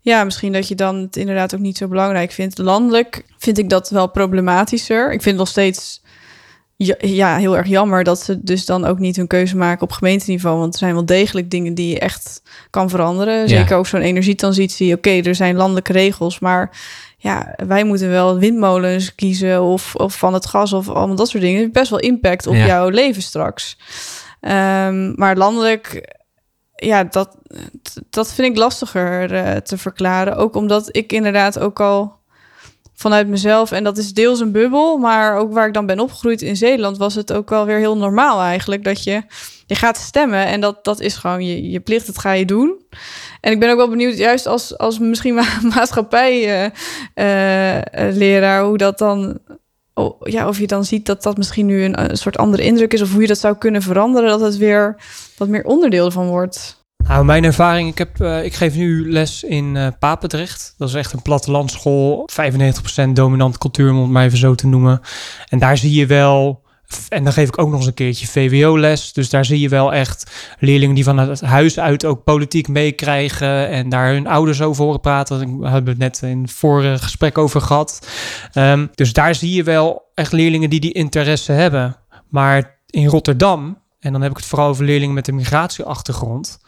[0.00, 2.58] ja, misschien dat je dan het inderdaad ook niet zo belangrijk vindt.
[2.58, 5.04] Landelijk vind ik dat wel problematischer.
[5.04, 6.01] Ik vind het nog steeds
[6.86, 9.92] ja, ja, heel erg jammer dat ze dus dan ook niet hun keuze maken op
[9.92, 10.58] gemeenteniveau.
[10.58, 13.48] Want er zijn wel degelijk dingen die je echt kan veranderen.
[13.48, 14.94] Zeker ook zo'n energietransitie.
[14.96, 16.78] Oké, er zijn landelijke regels, maar
[17.16, 21.42] ja, wij moeten wel windmolens kiezen of, of van het gas of allemaal dat soort
[21.42, 21.56] dingen.
[21.56, 22.66] Het heeft best wel impact op Ja.
[22.66, 23.78] jouw leven straks.
[24.40, 26.14] Ehm, maar landelijk,
[26.76, 27.36] ja, dat,
[28.10, 30.36] dat vind ik lastiger eh, te verklaren.
[30.36, 32.20] Ook omdat ik inderdaad ook al
[32.94, 36.42] vanuit mezelf, en dat is deels een bubbel, maar ook waar ik dan ben opgegroeid
[36.42, 39.22] in Zeeland, was het ook wel weer heel normaal eigenlijk dat je,
[39.66, 42.80] je gaat stemmen en dat, dat is gewoon je, je plicht, dat ga je doen.
[43.40, 49.38] En ik ben ook wel benieuwd, juist als, als misschien ma maatschappijleraar, hoe dat dan,
[49.94, 53.02] oh, ja, of je dan ziet dat dat misschien nu een soort andere indruk is,
[53.02, 54.96] of hoe je dat zou kunnen veranderen, dat het weer
[55.36, 56.81] wat meer onderdeel van wordt.
[57.08, 60.74] Nou, mijn ervaring, ik, heb, eh, ik geef nu les in eh Papendrecht.
[60.78, 65.00] Dat is echt een plattelandschool, 95% dominant cultuur, om het even zo te noemen.
[65.48, 66.62] En daar zie je wel,
[67.08, 69.12] en dan geef ik ook nog eens een keertje VWO-les.
[69.12, 73.68] Dus daar zie je wel echt leerlingen die van het huis uit ook politiek meekrijgen
[73.68, 75.58] en daar hun ouders over horen praten.
[75.58, 78.06] We hebben het net in het vorige gesprek over gehad.
[78.52, 81.96] Ehm, dus daar zie je wel echt leerlingen die die interesse hebben.
[82.28, 86.60] Maar in Rotterdam, en dan heb ik het vooral over leerlingen met een migratieachtergrond,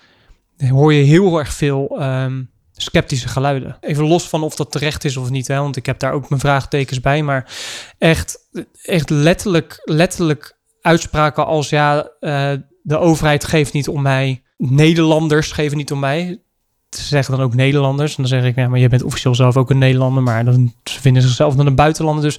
[0.69, 3.77] hoor je heel erg veel ehm, sceptische geluiden.
[3.81, 6.29] Even los van of dat terecht is of niet, hè, want ik heb daar ook
[6.29, 7.23] mijn vraagtekens bij.
[7.23, 7.53] Maar
[7.99, 8.39] echt,
[8.83, 14.43] echt letterlijk, letterlijk uitspraken als ja, uh, de overheid geeft niet om mij.
[14.57, 16.43] Nederlanders geven niet om mij.
[16.91, 18.11] Ze zeggen dan ook Nederlanders.
[18.11, 20.23] En dan zeg ik, ja, maar je bent officieel zelf ook een Nederlander.
[20.23, 22.25] Maar dan ze vinden zichzelf dan een buitenlander.
[22.25, 22.39] Dus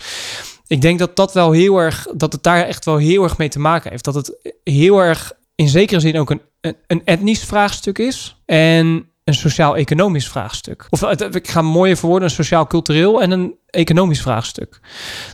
[0.67, 3.49] ik denk dat dat wel heel erg, dat het daar echt wel heel erg mee
[3.49, 4.03] te maken heeft.
[4.03, 6.41] Dat het heel erg in zekere zin ook een,
[6.87, 8.41] een, etnisch vraagstuk is.
[8.45, 10.87] En een sociaal-economisch vraagstuk.
[10.89, 11.01] Of
[11.31, 14.79] ik ga mooier verwoorden, een sociaal-cultureel en een economisch vraagstuk.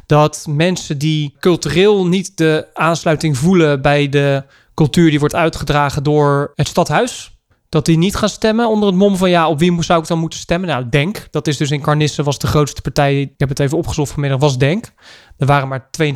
[0.06, 6.52] Dat mensen die cultureel niet de aansluiting voelen bij de cultuur die wordt uitgedragen door
[6.56, 7.40] het stadhuis.
[7.70, 10.20] Dat die niet gaan stemmen onder het mom van ja, op wie zou ik dan
[10.20, 10.70] moeten stemmen?
[10.70, 11.28] Nou, Denk.
[11.32, 13.22] Dat is dus in Carnisse was de grootste partij.
[13.22, 14.92] Ik heb het even opgezocht vanmiddag, was Denk.
[15.42, 16.10] Er waren maar 22%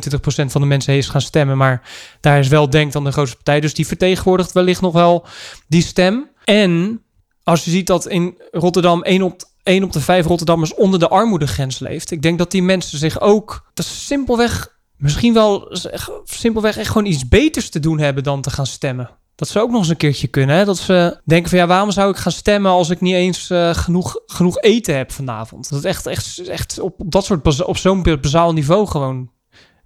[0.46, 1.56] van de mensen eens gaan stemmen.
[1.56, 1.82] Maar
[2.20, 3.60] daar is wel Denk dan de grootste partij.
[3.60, 5.26] Dus die vertegenwoordigt wellicht nog wel
[5.68, 6.30] die stem.
[6.44, 7.02] En
[7.42, 11.08] als je ziet dat in Rotterdam 1 op, 1 op de 5 Rotterdammers onder de
[11.08, 12.10] armoedegrens leeft.
[12.10, 13.70] Ik denk dat die mensen zich ook.
[13.74, 15.76] Simpelweg misschien wel
[16.24, 19.10] simpelweg echt gewoon iets beters te doen hebben dan te gaan stemmen.
[19.36, 20.56] Dat zou ook nog eens een keertje kunnen.
[20.56, 20.64] Hè?
[20.64, 23.74] Dat ze denken van ja, waarom zou ik gaan stemmen als ik niet eens uh,
[23.74, 25.68] genoeg, genoeg eten heb vanavond?
[25.68, 29.30] Dat het echt, echt, echt op dat soort op zo'n bazaal niveau gewoon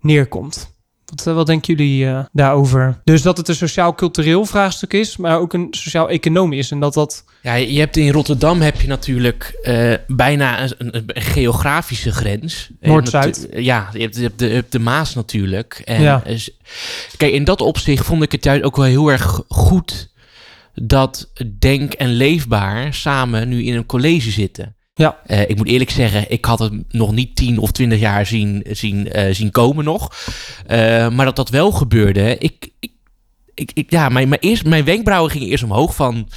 [0.01, 0.79] neerkomt.
[1.11, 3.01] Wat, eh, wat denken jullie uh, daarover?
[3.05, 6.71] Dus dat het een sociaal-cultureel vraagstuk is, maar ook een sociaal-economisch.
[6.71, 7.25] En dat dat.
[7.43, 12.71] Ja, je hebt in Rotterdam heb je natuurlijk uh, bijna een, een, een, geografische grens.
[12.81, 13.49] Noord-Zuid.
[13.53, 15.83] Ja, je hebt, je, hebt de, je hebt de Maas natuurlijk.
[15.85, 16.23] En ja.
[17.17, 20.09] kijk, in dat opzicht vond ik het juist ook wel heel erg goed
[20.75, 24.75] dat Denk en Leefbaar samen nu in een college zitten.
[25.01, 25.19] Ja.
[25.27, 28.65] Uh, ik moet eerlijk zeggen, ik had het nog niet tien of twintig jaar zien,
[28.71, 30.15] zien, uh, zien komen nog.
[30.71, 32.39] Uh, maar dat dat wel gebeurde.
[32.39, 32.69] Ik,
[33.55, 36.29] ik, ik, ja, mijn, mijn, eerst, mijn wenkbrauwen gingen eerst omhoog van...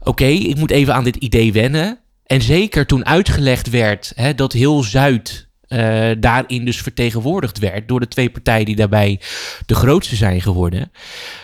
[0.00, 1.98] Oké, ik moet even aan dit idee wennen.
[2.26, 5.43] En zeker toen uitgelegd werd hè, dat heel Zuid
[5.74, 9.20] uh, daarin dus vertegenwoordigd werd door de twee partijen die daarbij
[9.66, 10.92] de grootste zijn geworden,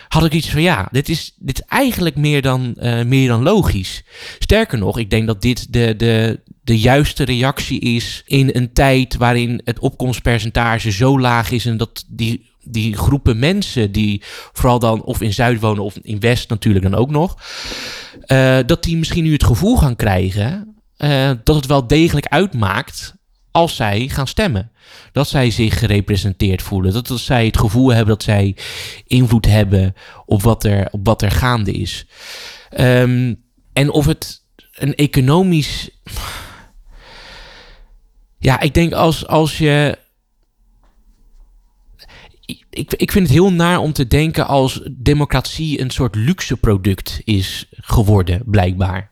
[0.07, 3.43] had ik iets van ja, dit is, dit is eigenlijk meer dan, uh, meer dan
[3.43, 4.03] logisch.
[4.39, 9.15] Sterker nog, ik denk dat dit de, de, de juiste reactie is in een tijd
[9.15, 14.21] waarin het opkomstpercentage zo laag is en dat die die groepen mensen die
[14.53, 17.37] vooral dan of in Zuid wonen of in West natuurlijk dan ook nog,
[18.27, 20.75] uh, dat die misschien nu het gevoel gaan krijgen
[21.43, 23.15] dat het wel degelijk uitmaakt
[23.51, 24.71] als zij gaan stemmen.
[25.11, 26.93] Dat zij zich gerepresenteerd voelen.
[26.93, 28.55] Dat, dat zij het gevoel hebben dat zij
[29.07, 32.05] invloed hebben op wat er, op wat er gaande is.
[32.79, 35.89] Um, en of het een economisch.
[38.39, 39.97] Ja, ik denk als, als je.
[42.69, 47.21] Ik, ik vind het heel naar om te denken als democratie een soort luxe product
[47.23, 49.09] is geworden, blijkbaar.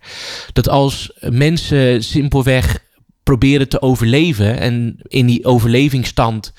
[0.54, 2.88] Dat als mensen simpelweg
[3.29, 4.59] proberen te overleven.
[4.59, 6.53] En in die overlevingsstand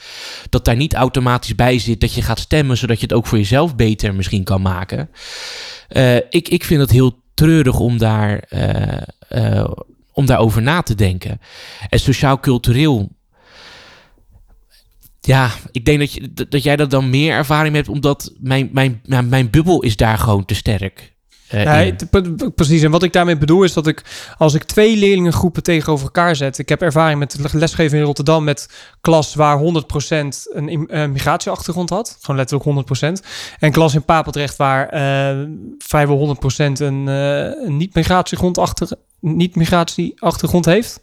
[0.51, 3.39] dat daar niet automatisch bij zit dat je gaat stemmen, zodat je het ook voor
[3.39, 5.11] jezelf beter misschien kan maken.
[5.91, 8.45] Uh, ik, ik vind het heel treurig om daar.
[8.51, 9.71] Uh, uh,
[10.13, 11.41] om daarover na te denken.
[11.89, 13.09] En sociaal-cultureel
[15.21, 19.01] ja, ik denk dat, je, dat jij dat dan meer ervaring hebt, omdat mijn, mijn,
[19.29, 21.15] mijn bubbel is daar gewoon te sterk.
[21.55, 21.95] Uh, nee,
[22.55, 22.83] precies.
[22.83, 24.03] En wat ik daarmee bedoel is dat ik,
[24.39, 26.59] als ik twee leerlingengroepen tegenover elkaar zet.
[26.59, 28.69] Ik heb ervaring met lesgeven in Rotterdam met
[29.01, 29.63] klas waar 100%
[30.53, 32.17] een uh, migratieachtergrond had.
[32.21, 33.27] Gewoon letterlijk 100%.
[33.59, 35.45] En klas in Papendrecht waar uh,
[35.79, 38.59] vrijwel 100% een, een niet-migratieachtergrond
[39.21, 41.01] niet -migratieachtergrond heeft.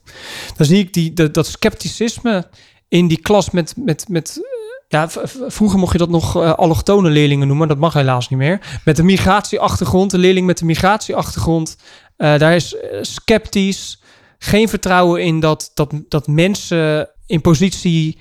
[0.57, 2.47] Dan zie ik die, dat, dat scepticisme
[2.87, 4.39] in die klas met, met, met
[4.87, 5.09] ja,
[5.47, 7.67] vroeger mocht je dat nog uh, allochtone leerlingen noemen.
[7.67, 8.79] Dat mag helaas niet meer.
[8.85, 11.77] Met een migratieachtergrond, een leerling met een migratieachtergrond.
[12.17, 14.01] Uh, daar is uh, sceptisch.
[14.37, 18.17] Geen vertrouwen in dat, dat, dat mensen in positie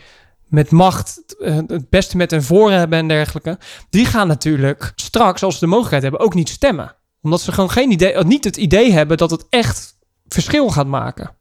[0.46, 1.24] met macht
[1.66, 3.58] het beste met hen voor hebben en dergelijke.
[3.90, 6.94] Die gaan natuurlijk straks, als ze de mogelijkheid hebben, ook niet stemmen.
[7.22, 9.98] Omdat ze gewoon geen idee, niet het idee hebben dat het echt
[10.28, 11.36] verschil gaat maken.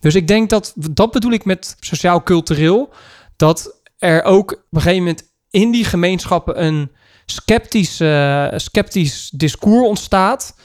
[0.00, 2.92] Dus ik denk dat, dat bedoel ik met sociaal-cultureel,
[3.36, 6.90] dat er ook op een gegeven moment in die gemeenschappen een
[7.26, 10.56] sceptisch, uh, sceptisch discours ontstaat.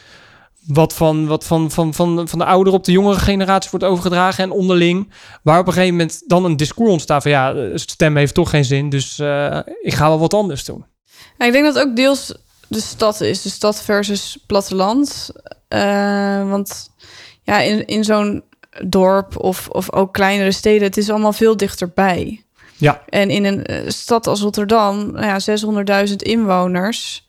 [0.66, 4.44] Wat, van, wat van, van, van, van de oudere op de jongere generatie wordt overgedragen
[4.44, 5.14] en onderling.
[5.44, 8.66] Waar op een gegeven moment dan een discours ontstaat van ja, stemmen heeft toch geen
[8.66, 8.90] zin.
[8.90, 10.86] Dus uh, ik ga wel wat anders doen.
[11.38, 12.34] Ja, ik denk dat ook deels
[12.68, 13.42] de stad is.
[13.42, 15.30] De stad versus platteland.
[15.70, 16.90] Uh, want
[17.44, 18.44] ja, in, in zo'n
[18.86, 22.44] dorp of, of ook kleinere steden, het is allemaal veel dichterbij.
[22.80, 23.02] Ja.
[23.10, 27.28] En in een stad als Rotterdam, nou ja, 600.000 inwoners.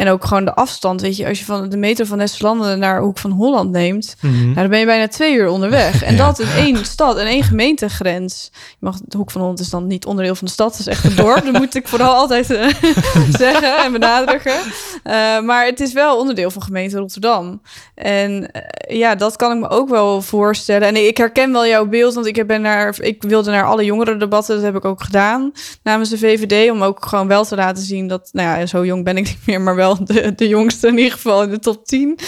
[0.00, 3.00] En ook gewoon de afstand, weet je, als je van de metro van Nestlanden naar
[3.00, 4.42] Hoek van Holland neemt, Mhm.
[4.42, 6.02] nou, dan ben je bijna twee uur onderweg.
[6.04, 6.26] En Ja.
[6.26, 8.50] dat in één stad en één gemeentegrens.
[8.52, 10.86] Je mag, de Hoek van Holland is dan niet onderdeel van de stad, het is
[10.86, 11.44] echt een dorp.
[11.44, 12.66] dat moet ik vooral altijd eh,
[13.44, 14.54] zeggen en benadrukken.
[15.02, 17.62] Eh, maar het is wel onderdeel van gemeente Rotterdam.
[17.94, 20.88] En eh, ja, dat kan ik me ook wel voorstellen.
[20.88, 24.54] En ik herken wel jouw beeld, want ik, ben naar, ik wilde naar alle jongerendebatten.
[24.54, 26.70] Dat heb ik ook gedaan namens de VVD.
[26.70, 29.46] Om ook gewoon wel te laten zien dat, nou ja, zo jong ben ik niet
[29.46, 32.18] meer, maar wel de, de jongste in ieder geval in de top 10.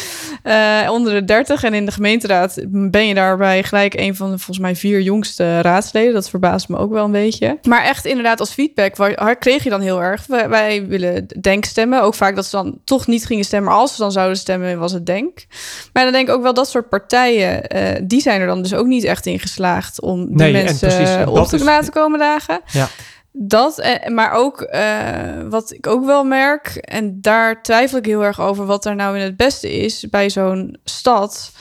[0.43, 1.65] Eh, onder de 30.
[1.65, 5.61] En in de gemeenteraad ben je daarbij gelijk een van de volgens mij vier jongste
[5.61, 6.13] raadsleden.
[6.13, 7.59] Dat verbaast me ook wel een beetje.
[7.69, 10.27] Maar echt inderdaad als feedback waar, kreeg je dan heel erg.
[10.27, 12.03] Wij, wij willen denkstemmen.
[12.03, 13.71] Ook vaak dat ze dan toch niet gingen stemmen.
[13.71, 15.47] Maar als ze dan zouden stemmen, was het denk.
[15.93, 18.75] Maar dan denk ik ook wel dat soort partijen, eh, die zijn er dan dus
[18.75, 21.93] ook niet echt in geslaagd om die Nee, mensen precies, eh, op te is- laten
[21.93, 22.61] komen dagen.
[22.73, 22.89] Ja.
[23.33, 28.25] Dat, eh, maar ook eh, wat ik ook wel merk, en daar twijfel ik heel
[28.25, 31.53] erg over wat er nou in het beste is bij zo'n stad.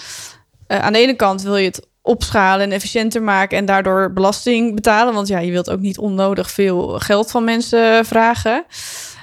[0.67, 4.75] Eh, aan de ene kant wil je het opschalen en efficiënter maken en daardoor belasting
[4.75, 5.13] betalen.
[5.13, 8.65] Want ja, je wilt ook niet onnodig veel geld van mensen vragen.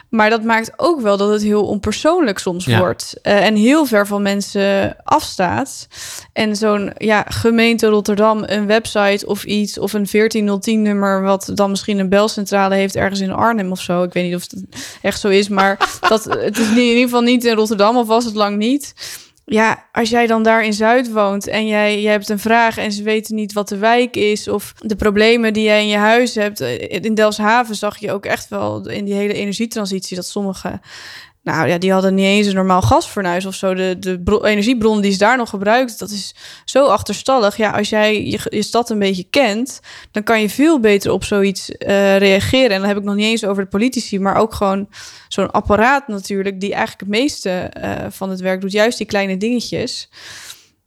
[0.08, 2.78] Maar dat maakt ook wel dat het heel onpersoonlijk soms Ja.
[2.78, 3.14] wordt.
[3.22, 5.88] eh, en heel ver van mensen afstaat.
[6.32, 11.98] En zo'n ja, gemeente Rotterdam, een website of iets, of een 14010-nummer, wat dan misschien
[11.98, 14.02] een belcentrale heeft ergens in Arnhem of zo.
[14.02, 14.62] Ik weet niet of het
[15.02, 15.76] echt zo is, maar
[16.08, 18.94] dat, het is in ieder geval niet in Rotterdam, of was het lang niet.
[19.50, 22.92] Ja, als jij dan daar in Zuid woont en jij, jij hebt een vraag en
[22.92, 26.34] ze weten niet wat de wijk is of de problemen die jij in je huis
[26.34, 26.60] hebt.
[26.60, 30.80] Eh, In Delfshaven zag je ook echt wel in die hele energietransitie dat sommige,
[31.48, 33.74] nou ja, die hadden niet eens een normaal gasfornuis of zo.
[33.74, 36.34] De, de bro- energiebron die is daar nog gebruikt, dat is
[36.64, 37.56] zo achterstallig.
[37.56, 39.80] Ja, als jij je, je stad een beetje kent,
[40.10, 42.70] dan kan je veel beter op zoiets eh, reageren.
[42.70, 44.88] En dan heb ik nog niet eens over de politici, maar ook gewoon
[45.28, 49.36] zo'n apparaat natuurlijk, die eigenlijk het meeste eh, van het werk doet, juist die kleine
[49.36, 50.08] dingetjes.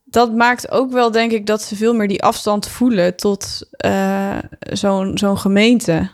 [0.06, 4.38] Dat maakt ook wel, denk ik, dat ze veel meer die afstand voelen tot eh,
[4.72, 6.10] zo'n zo'n gemeente.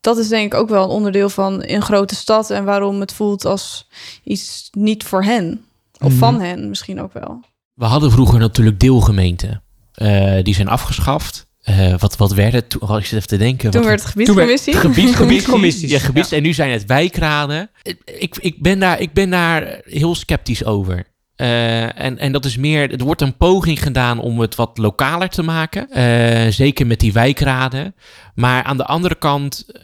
[0.00, 3.12] Dat is denk ik ook wel een onderdeel van een grote stad en waarom het
[3.12, 3.88] voelt als
[4.24, 5.64] iets niet voor hen.
[6.00, 6.18] Of Mhm.
[6.18, 7.40] van hen misschien ook wel.
[7.74, 9.62] We hadden vroeger natuurlijk deelgemeenten.
[9.92, 11.46] Eh, die zijn afgeschaft.
[11.60, 12.70] Eh, wat, wat werd het?
[12.70, 13.70] Toen, als je zit even te denken.
[13.70, 14.74] Toen wat, werd het gebiedscommissie.
[14.74, 16.30] Gebied, Gebiedscommissies, Ja, gebieds.
[16.30, 16.36] ja.
[16.36, 17.70] En nu zijn het wijkraden.
[18.18, 21.04] Ik, ik, ben daar, ik ben daar heel sceptisch over.
[21.36, 25.28] Eh, en, en dat is meer, er wordt een poging gedaan om het wat lokaler
[25.28, 25.90] te maken.
[25.90, 27.94] Eh, zeker met die wijkraden.
[28.34, 29.82] Maar aan de andere kant eh,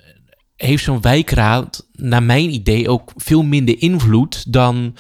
[0.57, 4.97] heeft zo'n wijkraad, naar mijn idee, ook veel minder invloed dan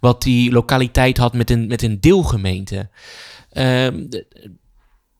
[0.00, 2.88] wat die lokaliteit had met een, met een deelgemeente.
[3.50, 4.06] Ehm,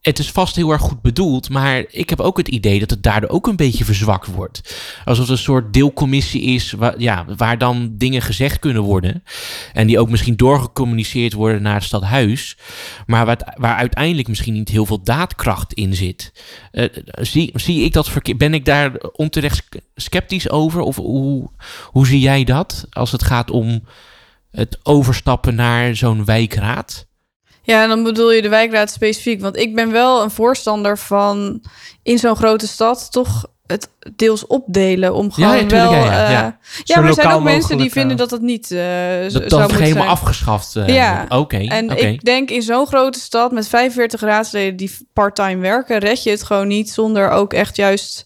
[0.05, 3.03] het is vast heel erg goed bedoeld, maar ik heb ook het idee dat het
[3.03, 4.77] daardoor ook een beetje verzwakt wordt.
[5.05, 9.23] Alsof het een soort deelcommissie is waar, ja, waar dan dingen gezegd kunnen worden.
[9.73, 12.57] En die ook misschien doorgecommuniceerd worden naar het stadhuis.
[13.07, 16.33] Maar waar, waar uiteindelijk misschien niet heel veel daadkracht in zit.
[16.71, 16.89] Eh,
[17.21, 18.39] zie, zie ik dat verkeerd?
[18.39, 20.81] Ben ik daar onterecht sceptisch over?
[20.81, 21.51] Of hoe,
[21.85, 23.85] hoe zie jij dat als het gaat om
[24.51, 27.07] het overstappen naar zo'n wijkraad?
[27.65, 29.41] Ja, en dan bedoel je de wijkraad specifiek.
[29.41, 31.63] Want ik ben wel een voorstander van
[32.03, 36.05] in zo'n grote stad toch het deels opdelen om gewoon Ja, ja, tuurlijk, wel.
[36.05, 36.53] ja, ja, eh,
[36.85, 37.01] ja.
[37.01, 38.75] maar er zijn ook mensen die vinden eh, dat dat niet zo
[39.23, 40.73] Dat, zou dat moeten helemaal afgeschaft.
[40.87, 45.99] Ja, Oké, En ik denk in zo'n grote stad met 45 raadsleden die part-time werken,
[45.99, 48.25] red je het gewoon niet zonder ook echt juist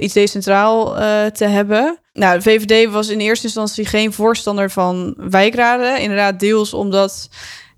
[0.00, 0.94] iets decentraal
[1.32, 1.98] te hebben.
[2.12, 6.00] Nou, de VVD was in eerste instantie geen voorstander van wijkraden.
[6.00, 7.28] Inderdaad, deels omdat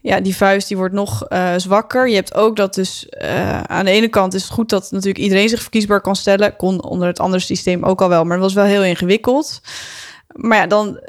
[0.09, 2.09] ja, die vuist die wordt nog eh, zwakker.
[2.09, 5.25] Je hebt ook dat dus eh, aan de ene kant is het goed dat natuurlijk
[5.25, 6.57] iedereen zich verkiesbaar kan stellen.
[6.57, 9.61] Kon onder het andere systeem ook al wel, maar het was wel heel ingewikkeld.
[10.35, 11.01] Maar ja, dan,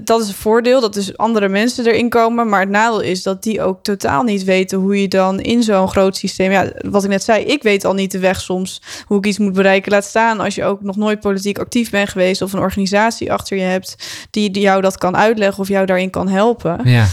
[0.00, 2.48] dat is het voordeel, dat dus andere mensen erin komen.
[2.48, 5.88] Maar het nadeel is dat die ook totaal niet weten hoe je dan in zo'n
[5.88, 6.50] groot systeem...
[6.50, 9.38] Ja, wat ik net zei, ik weet al niet de weg soms hoe ik iets
[9.38, 9.92] moet bereiken.
[9.92, 12.42] Laat staan als je ook nog nooit politiek actief bent geweest...
[12.42, 13.96] of een organisatie achter je hebt
[14.30, 16.80] die, die jou dat kan uitleggen of jou daarin kan helpen.
[16.84, 17.06] Ja.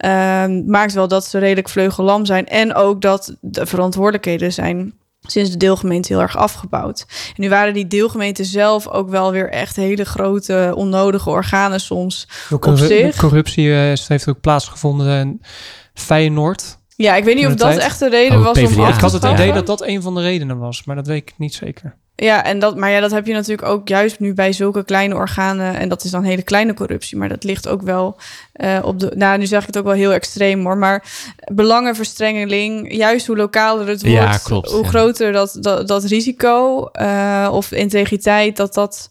[0.00, 2.46] Ehm, maakt wel dat ze redelijk vleugellam zijn.
[2.46, 7.06] En ook dat de verantwoordelijkheden zijn sinds de deelgemeente heel erg afgebouwd.
[7.36, 12.28] En nu waren die deelgemeenten zelf ook wel weer echt hele grote, onnodige organen soms.
[12.50, 13.16] Ook Op zich.
[13.16, 15.42] corruptie eh, heeft ook plaatsgevonden in
[15.94, 16.78] Feyenoord.
[16.96, 17.82] Ja, ik weet niet of de dat tijd.
[17.82, 18.82] echt de reden Oh, was om PvdA.
[18.86, 21.22] af ik had het idee dat dat een van de redenen was, maar dat weet
[21.22, 21.96] ik niet zeker.
[22.22, 25.14] Ja, en dat, maar ja, dat heb je natuurlijk ook juist nu bij zulke kleine
[25.14, 25.74] organen.
[25.74, 27.18] En dat is dan hele kleine corruptie.
[27.18, 28.16] Maar dat ligt ook wel
[28.52, 29.12] eh, op de.
[29.14, 30.78] Nou, nu zeg ik het ook wel heel extreem hoor.
[30.78, 31.04] Maar
[31.52, 34.88] belangenverstrengeling, juist hoe lokaler het wordt, Ja, klopt, hoe ja.
[34.88, 39.10] groter dat, dat, dat risico eh, of integriteit, dat dat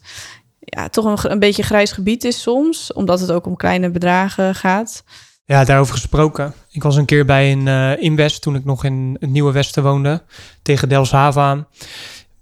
[0.60, 4.56] ja, toch een, een beetje grijs gebied is soms, omdat het ook om kleine bedragen
[4.56, 5.04] gaat.
[5.46, 6.54] Ja, daarover gesproken.
[6.72, 9.84] Ik was een keer bij een uh, Invest toen ik nog in het Nieuwe Westen
[9.84, 10.24] woonde,
[10.62, 11.68] tegen Delfshaven aan.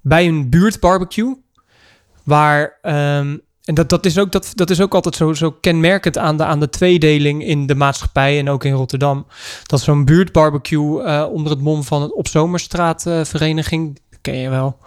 [0.08, 1.36] Bij een buurtbarbecue,
[2.24, 6.18] waar um, en dat, dat, is ook, dat, dat is ook altijd zo, zo kenmerkend
[6.18, 9.28] aan de, aan de tweedeling in de maatschappij en ook in Rotterdam.
[9.64, 14.78] Dat zo'n buurtbarbecue uh, onder het mom van een op zomerstraatvereniging, uh, ken je wel,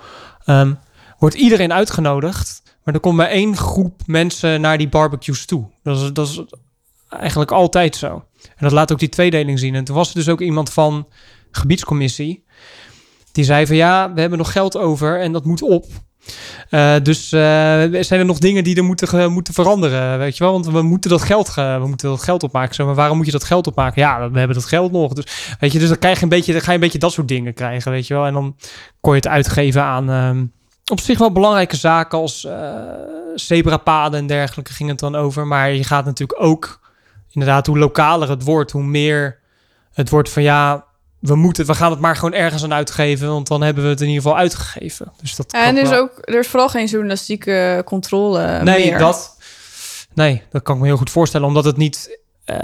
[0.47, 0.79] um,
[1.19, 2.63] wordt iedereen uitgenodigd.
[2.85, 5.65] Maar er komt maar één groep mensen naar die barbecues toe.
[5.83, 6.43] Dat is, dat is
[7.09, 8.25] eigenlijk altijd zo.
[8.43, 9.75] En dat laat ook die tweedeling zien.
[9.75, 11.09] En toen was er dus ook iemand van
[11.51, 12.45] gebiedscommissie.
[13.33, 15.87] Die zei van ja, we hebben nog geld over en dat moet op.
[16.71, 17.41] Uh, dus uh,
[18.01, 20.53] zijn er nog dingen die er moeten, moeten veranderen, weet je wel?
[20.53, 22.75] Want we moeten dat geld, we moeten dat geld opmaken.
[22.75, 24.03] Zo, maar waarom moet je dat geld opmaken?
[24.03, 25.13] Ja, we hebben dat geld nog.
[25.13, 27.13] Dus, weet je, dus dan, krijg je een beetje, dan ga je een beetje dat
[27.13, 28.27] soort dingen krijgen, weet je wel?
[28.27, 28.57] En dan
[29.01, 30.43] kon je het uitgeven aan uh,
[30.91, 32.53] op zich wel belangrijke zaken als uh,
[33.35, 35.47] zebrapaden en dergelijke ging het dan over.
[35.47, 36.81] Maar je gaat natuurlijk ook,
[37.31, 39.39] inderdaad, hoe lokaler het wordt, hoe meer
[39.93, 40.85] het wordt van ja,
[41.21, 44.01] we moeten, we gaan het maar gewoon ergens aan uitgeven, want dan hebben we het
[44.01, 45.13] in ieder geval uitgegeven.
[45.21, 48.63] Dus dat en er is ook, er is vooral geen journalistieke controle.
[48.63, 48.99] Nee, meer.
[48.99, 49.37] dat.
[50.15, 52.57] Nee, dat kan ik me heel goed voorstellen, omdat het niet, uh,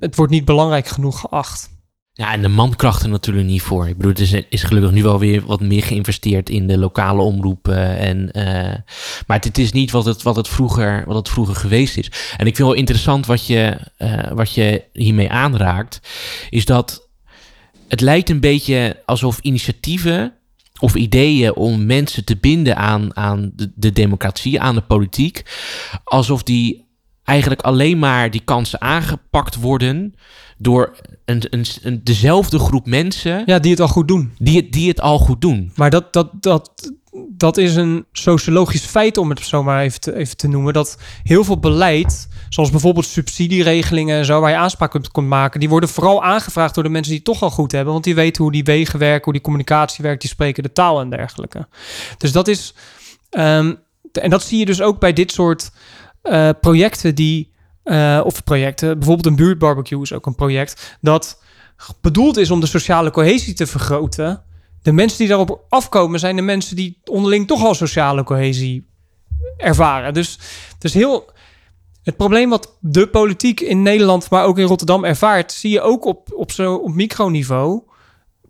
[0.00, 1.70] het wordt niet belangrijk genoeg geacht.
[2.12, 3.88] Ja, en de mankrachten natuurlijk niet voor.
[3.88, 7.22] Ik bedoel, het is, is gelukkig nu wel weer wat meer geïnvesteerd in de lokale
[7.22, 7.98] omroepen.
[7.98, 8.44] En, uh,
[9.26, 12.06] maar het, het, is niet wat het, wat, het vroeger, wat het vroeger geweest is.
[12.36, 16.00] En ik vind wel interessant wat je, uh, wat je hiermee aanraakt,
[16.50, 17.08] is dat
[17.90, 20.32] het lijkt een beetje alsof initiatieven
[20.80, 25.42] of ideeën om mensen te binden aan, aan de, de democratie, aan de politiek,
[26.04, 26.88] alsof die
[27.24, 30.14] eigenlijk alleen maar die kansen aangepakt worden
[30.58, 33.42] door een, een, een, dezelfde groep mensen.
[33.46, 34.32] Ja, die het al goed doen.
[34.38, 35.72] Die het, die het al goed doen.
[35.74, 36.92] Maar dat, dat, dat,
[37.28, 40.72] dat is een sociologisch feit, om het zo maar even te, even te noemen.
[40.72, 45.60] Dat heel veel beleid, zoals bijvoorbeeld subsidieregelingen en zo, waar je aanspraak kunt, kunt maken,
[45.60, 47.92] die worden vooral aangevraagd door de mensen die het toch al goed hebben.
[47.92, 51.00] Want die weten hoe die wegen werken, hoe die communicatie werkt, die spreken de taal
[51.00, 51.68] en dergelijke.
[52.18, 52.74] Dus dat is.
[53.30, 53.78] Um,
[54.12, 55.70] en dat zie je dus ook bij dit soort
[56.22, 57.48] uh, projecten die.
[57.84, 61.42] Uh, of projecten, bijvoorbeeld een buurtbarbecue is ook een project dat
[62.00, 64.42] bedoeld is om de sociale cohesie te vergroten.
[64.82, 68.88] De mensen die daarop afkomen zijn de mensen die onderling toch al sociale cohesie
[69.56, 70.14] ervaren.
[70.14, 70.38] Dus,
[70.78, 71.32] dus heel.
[72.02, 76.04] Het probleem wat de politiek in Nederland, maar ook in Rotterdam ervaart, zie je ook
[76.04, 77.82] op, op, zo, op microniveau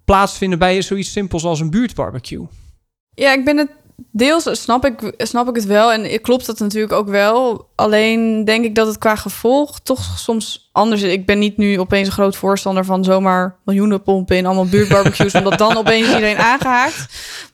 [0.04, 2.46] plaatsvinden bij zoiets simpels als een buurtbarbecue.
[3.14, 3.70] Ja, ik ben het
[4.10, 7.68] deels snap ik, snap ik het wel en klopt dat natuurlijk ook wel.
[7.74, 11.12] Alleen denk ik dat het qua gevolg toch soms anders is.
[11.12, 15.34] Ik ben niet nu opeens een groot voorstander van zomaar miljoenen pompen in allemaal buurtbarbecues,
[15.40, 17.06] omdat dan opeens iedereen aangehaakt.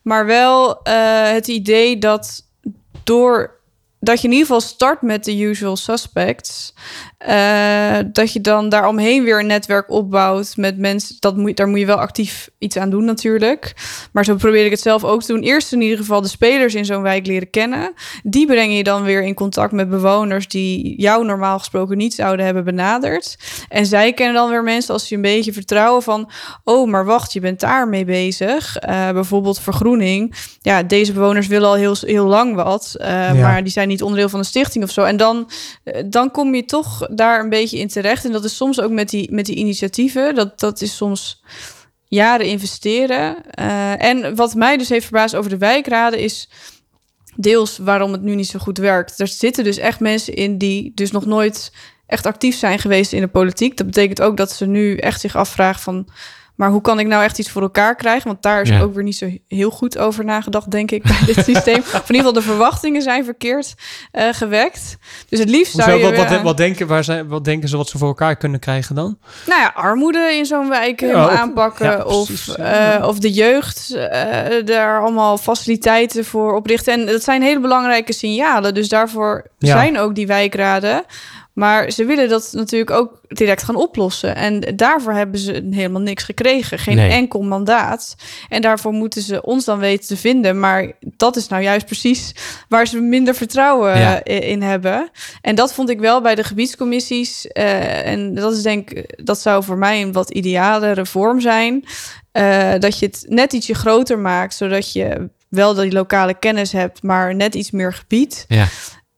[0.02, 2.44] Maar wel uh, het idee dat
[3.04, 3.54] door
[4.06, 6.74] dat je in ieder geval start met de usual suspects.
[7.28, 11.16] Uh, dat je dan daaromheen weer een netwerk opbouwt met mensen.
[11.18, 13.74] Dat moet, daar moet je wel actief iets aan doen natuurlijk.
[14.12, 15.42] Maar zo probeer ik het zelf ook te doen.
[15.42, 17.92] Eerst in ieder geval de spelers in zo'n wijk leren kennen.
[18.22, 22.44] Die breng je dan weer in contact met bewoners die jou normaal gesproken niet zouden
[22.44, 23.36] hebben benaderd.
[23.68, 26.30] En zij kennen dan weer mensen als je een beetje vertrouwen van...
[26.64, 28.76] oh, maar wacht, je bent daarmee bezig.
[28.88, 30.34] Uh, bijvoorbeeld vergroening.
[30.60, 32.94] Ja, deze bewoners willen al heel, heel lang wat.
[33.00, 33.32] Uh, ja.
[33.34, 35.02] Maar die zijn niet onderdeel van een stichting of zo.
[35.02, 35.50] En dan,
[36.06, 38.24] dan kom je toch daar een beetje in terecht.
[38.24, 40.34] En dat is soms ook met die, met die initiatieven.
[40.34, 41.42] Dat, dat is soms
[42.08, 43.36] jaren investeren.
[43.60, 46.48] Uh, en wat mij dus heeft verbaasd over de wijkraden is
[47.36, 49.20] deels waarom het nu niet zo goed werkt.
[49.20, 51.72] Er zitten dus echt mensen in die dus nog nooit
[52.06, 53.76] echt actief zijn geweest in de politiek.
[53.76, 56.08] Dat betekent ook dat ze nu echt zich afvragen van
[56.56, 58.26] maar hoe kan ik nou echt iets voor elkaar krijgen?
[58.26, 58.80] Want daar is ja.
[58.80, 61.78] ook weer niet zo heel goed over nagedacht, denk ik, bij dit systeem.
[61.78, 63.74] of in ieder geval de verwachtingen zijn verkeerd
[64.12, 64.96] uh, gewekt.
[65.28, 66.16] Dus het liefst Hoezo, zou je...
[66.16, 68.94] Wat, wat, wat, denken, waar zijn, wat denken ze wat ze voor elkaar kunnen krijgen
[68.94, 69.18] dan?
[69.46, 71.86] Nou ja, armoede in zo'n wijk helemaal aanpakken.
[71.86, 74.02] Ja, of, uh, of de jeugd uh,
[74.64, 76.92] daar allemaal faciliteiten voor oprichten.
[76.92, 78.74] En dat zijn hele belangrijke signalen.
[78.74, 81.04] Dus daarvoor zijn ook die wijkraden.
[81.56, 84.34] Maar ze willen dat natuurlijk ook direct gaan oplossen.
[84.34, 86.78] En daarvoor hebben ze helemaal niks gekregen.
[86.78, 87.10] Geen nee.
[87.10, 88.16] enkel mandaat.
[88.48, 90.60] En daarvoor moeten ze ons dan weten te vinden.
[90.60, 92.34] Maar dat is nou juist precies
[92.68, 94.24] waar ze minder vertrouwen ja.
[94.24, 95.10] in hebben.
[95.40, 97.46] En dat vond ik wel bij de gebiedscommissies.
[97.52, 101.84] Uh, en dat is denk ik, dat zou voor mij een wat idealere vorm zijn.
[102.32, 107.02] Uh, dat je het net ietsje groter maakt, zodat je wel die lokale kennis hebt,
[107.02, 108.44] maar net iets meer gebied.
[108.48, 108.66] Ja.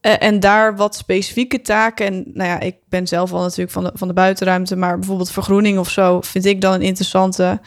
[0.01, 2.05] Uh, en daar wat specifieke taken.
[2.05, 5.31] En nou ja, ik ben zelf al natuurlijk van de, van de buitenruimte, maar bijvoorbeeld
[5.31, 7.61] vergroening of zo vind ik dan een interessante.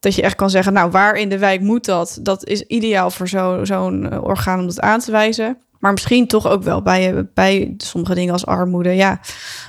[0.00, 2.18] Dat je echt kan zeggen, nou, waar in de wijk moet dat?
[2.22, 3.86] Dat is ideaal voor zo'n zo
[4.20, 5.58] orgaan om dat aan te wijzen.
[5.84, 8.90] Maar misschien toch ook wel bij, bij sommige dingen als armoede.
[8.90, 9.20] Ja,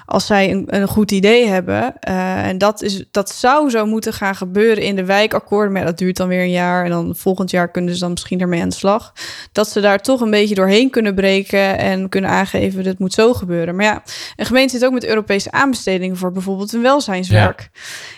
[0.06, 1.94] als zij een, een goed idee hebben.
[2.10, 5.72] Uh, en dat, is, dat zou zo moeten gaan gebeuren in de wijkakkoorden.
[5.72, 6.84] Maar dat duurt dan weer een jaar.
[6.84, 9.14] En dan volgend jaar kunnen ze dan misschien ermee aan de slag.
[9.52, 11.78] Dat ze daar toch een beetje doorheen kunnen breken.
[11.78, 13.76] En kunnen aangeven, dit moet zo gebeuren.
[13.76, 14.04] Maar ja,
[14.36, 17.70] een gemeente zit ook met Europese aanbestedingen voor bijvoorbeeld een welzijnswerk.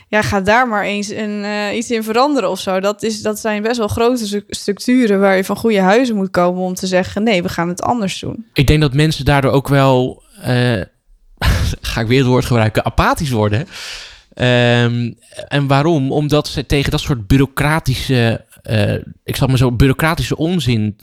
[0.08, 2.80] Ja ga daar maar eens een, uh, iets in veranderen of zo.
[2.80, 6.62] Dat, is, dat zijn best wel grote structuren waar je van goede huizen moet komen
[6.62, 8.46] om te zeggen: nee, we gaan het anders doen.
[8.54, 10.24] Ik denk dat mensen daardoor ook wel.
[10.48, 10.82] Uh,
[11.82, 13.60] ga ik weer het woord gebruiken, apathisch worden.
[14.40, 16.12] Um, en waarom?
[16.12, 18.94] Omdat ze tegen dat soort bureaucratische, uh,
[19.24, 20.98] ik zal maar zo, bureaucratische onzin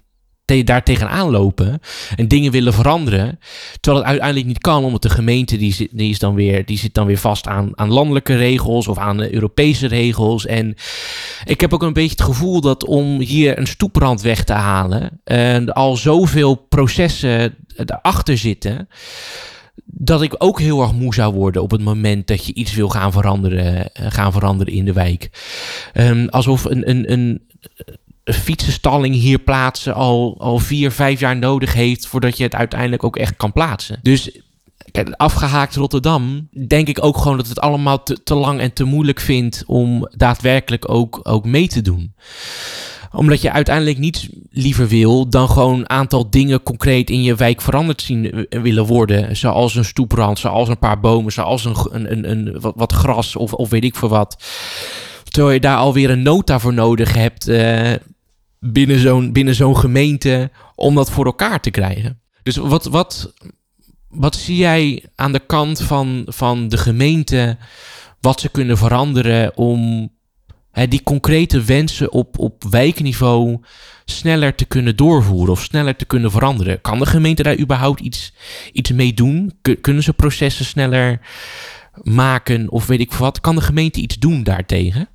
[0.45, 1.81] te, daar tegenaan lopen
[2.17, 3.39] en dingen willen veranderen.
[3.81, 6.79] Terwijl het uiteindelijk niet kan, omdat de gemeente die, zit, die, is dan weer, die
[6.79, 10.47] zit dan weer vast aan, aan landelijke regels of aan Europese regels.
[10.47, 10.75] En
[11.45, 15.21] ik heb ook een beetje het gevoel dat om hier een stoeprand weg te halen,
[15.25, 18.89] en al zoveel processen erachter zitten
[19.85, 22.89] dat ik ook heel erg moe zou worden op het moment dat je iets wil
[22.89, 25.31] gaan veranderen, gaan veranderen in de wijk.
[25.95, 27.43] Um, alsof een, een, een
[28.25, 33.17] fietsenstalling hier plaatsen al, al vier, vijf jaar nodig heeft voordat je het uiteindelijk ook
[33.17, 33.99] echt kan plaatsen.
[34.03, 34.39] Dus
[35.17, 39.21] afgehaakt Rotterdam, denk ik ook gewoon dat het allemaal te, te lang en te moeilijk
[39.21, 42.15] vindt om daadwerkelijk ook, ook mee te doen
[43.15, 47.61] omdat je uiteindelijk niets liever wil dan gewoon een aantal dingen concreet in je wijk
[47.61, 49.37] veranderd zien eh, willen worden.
[49.37, 53.71] Zoals een stoeprand, zoals een paar bomen, zoals een, een, een, wat, gras of, of
[53.71, 54.45] weet ik veel wat.
[55.25, 57.93] Terwijl je daar alweer een nota voor nodig hebt uh,
[58.73, 62.21] binnen zo'n binnen zo'n gemeente om dat voor elkaar te krijgen.
[62.43, 63.33] Dus wat, wat,
[64.09, 67.57] wat zie jij aan de kant van, van de gemeente,
[68.21, 70.13] wat ze kunnen veranderen om
[70.89, 73.61] die concrete wensen op, op wijkniveau
[74.05, 76.81] sneller te kunnen doorvoeren of sneller te kunnen veranderen.
[76.81, 78.35] Kan de gemeente daar überhaupt iets,
[78.73, 79.53] iets mee doen?
[79.81, 81.21] Kunnen ze processen sneller
[82.03, 83.41] maken of weet ik wat?
[83.41, 85.09] Kan de gemeente iets doen daartegen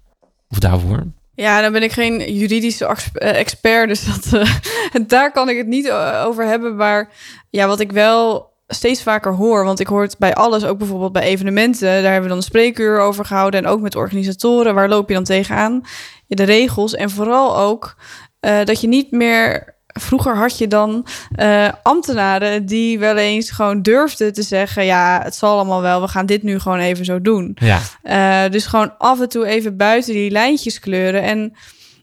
[0.47, 1.05] of daarvoor?
[1.39, 4.55] Ja, dan ben ik geen juridische eh, expert, dus dat, uh,
[5.07, 6.75] daar kan ik het niet eh, over hebben.
[6.75, 7.09] Maar
[7.49, 9.63] ja, wat ik wel steeds vaker hoor.
[9.63, 11.87] Want ik hoor het bij alles, ook bijvoorbeeld bij evenementen.
[11.87, 13.63] Daar hebben we dan een spreekuur over gehouden.
[13.63, 14.75] En ook met organisatoren.
[14.75, 15.81] Waar loop je dan tegenaan?
[16.27, 16.95] De regels.
[16.95, 17.95] En vooral ook
[18.39, 19.77] dat je niet meer.
[19.93, 25.35] Vroeger had je dan uh, ambtenaren die wel eens gewoon durfden te zeggen: Ja, het
[25.35, 27.57] zal allemaal wel, we gaan dit nu gewoon even zo doen.
[27.59, 27.79] Ja.
[28.03, 31.21] Uh, dus gewoon af en toe even buiten die lijntjes kleuren.
[31.21, 31.53] En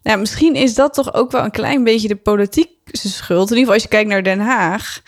[0.03, 3.51] ja, misschien is dat toch ook wel een klein beetje de politiek schuld.
[3.51, 5.01] In ieder geval, als je kijkt naar Den Haag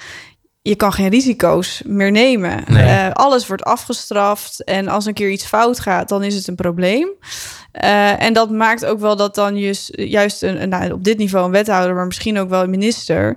[0.68, 2.64] je kan geen risico's meer nemen.
[2.70, 4.64] Uh, alles wordt afgestraft.
[4.64, 7.08] En als een keer iets fout gaat, dan is het een probleem.
[7.84, 11.44] Uh, en dat maakt ook wel dat dan juist, juist een, nou, op dit niveau
[11.44, 13.36] een wethouder, maar misschien ook wel een minister.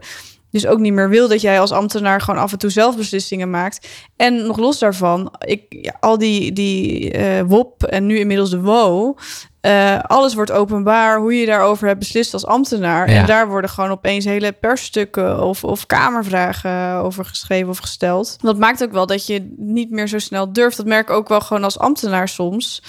[0.50, 3.50] Dus ook niet meer wil dat jij als ambtenaar gewoon af en toe zelf beslissingen
[3.50, 3.88] maakt.
[4.16, 9.16] En nog los daarvan, ik, al die, die uh, WOP en nu inmiddels de WO.
[9.62, 13.10] Uh, alles wordt openbaar, hoe je daarover hebt beslist als ambtenaar.
[13.10, 13.16] Ja.
[13.16, 18.36] En daar worden gewoon opeens hele persstukken of, of kamervragen over geschreven of gesteld.
[18.40, 20.78] Dat maakt ook wel dat je niet meer zo snel durft.
[20.78, 22.84] Dat merk ik ook wel gewoon als ambtenaar soms.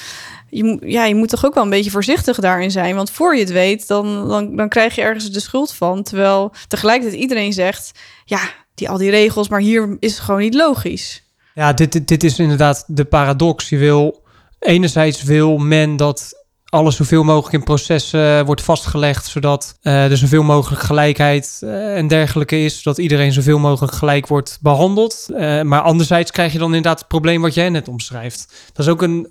[0.48, 2.94] Je, ja, je moet toch ook wel een beetje voorzichtig daarin zijn.
[2.94, 6.02] Want voor je het weet, dan, dan, dan krijg je ergens de schuld van.
[6.02, 7.92] Terwijl tegelijkertijd iedereen zegt:
[8.24, 8.40] ja,
[8.74, 11.22] die, al die regels, maar hier is het gewoon niet logisch.
[11.54, 13.68] Ja, dit, dit, dit is inderdaad de paradox.
[13.68, 14.22] Je wil
[14.58, 16.41] enerzijds wil men dat
[16.72, 21.96] alles zoveel mogelijk in processen uh, wordt vastgelegd, zodat uh, er zoveel mogelijk gelijkheid uh,
[21.96, 25.28] en dergelijke is, zodat iedereen zoveel mogelijk gelijk wordt behandeld.
[25.62, 28.70] maar anderzijds krijg je dan inderdaad het probleem wat jij net omschrijft.
[28.72, 29.28] Dat is ook een,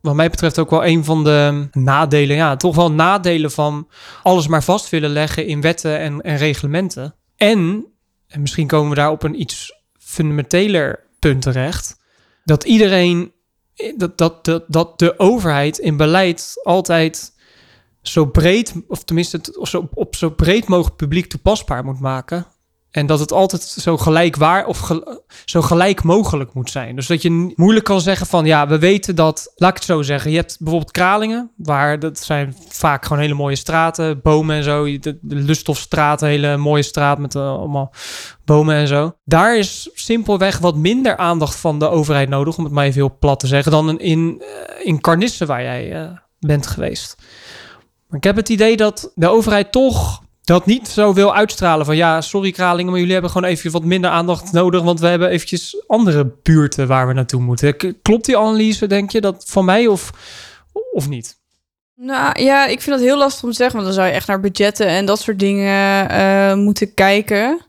[0.00, 3.88] wat mij betreft ook wel een van de nadelen, ja, toch wel nadelen van
[4.22, 7.14] alles maar vast willen leggen in wetten en, en reglementen.
[7.36, 7.86] En,
[8.28, 11.96] en misschien komen we daar op een iets fundamenteler punt terecht,
[12.44, 13.32] dat iedereen
[13.96, 17.32] dat, dat, dat, dat de overheid in beleid altijd
[18.02, 22.46] zo breed, of tenminste of zo, op zo breed mogelijk publiek toepasbaar moet maken.
[22.92, 24.92] En dat het altijd zo gelijkwaar of
[25.44, 26.96] zo gelijk mogelijk moet zijn.
[26.96, 30.02] Dus dat je moeilijk kan zeggen van ja, we weten dat, laat ik het zo
[30.02, 30.30] zeggen.
[30.30, 34.84] Je hebt bijvoorbeeld Kralingen, waar dat zijn vaak gewoon hele mooie straten, bomen en zo.
[34.84, 37.92] De, de Lustofstraat, een hele mooie straat met uh, allemaal
[38.44, 39.16] bomen en zo.
[39.24, 43.16] Daar is simpelweg wat minder aandacht van de overheid nodig, om het maar even heel
[43.18, 47.16] plat te zeggen, dan in, uh, in Carnissen waar jij uh, bent geweest.
[48.08, 51.96] Maar ik heb het idee dat de overheid toch dat niet zo wil uitstralen van
[51.96, 55.28] ja, sorry Kralingen, maar jullie hebben gewoon even wat minder aandacht nodig, want we hebben
[55.28, 57.76] eventjes andere buurten waar we naartoe moeten.
[58.02, 60.10] Klopt die analyse, denk je, dat van mij of,
[60.92, 61.40] of niet?
[61.94, 64.26] Nou ja, ik vind dat heel lastig om te zeggen, want dan zou je echt
[64.26, 67.60] naar budgetten en dat soort dingen uh, moeten kijken.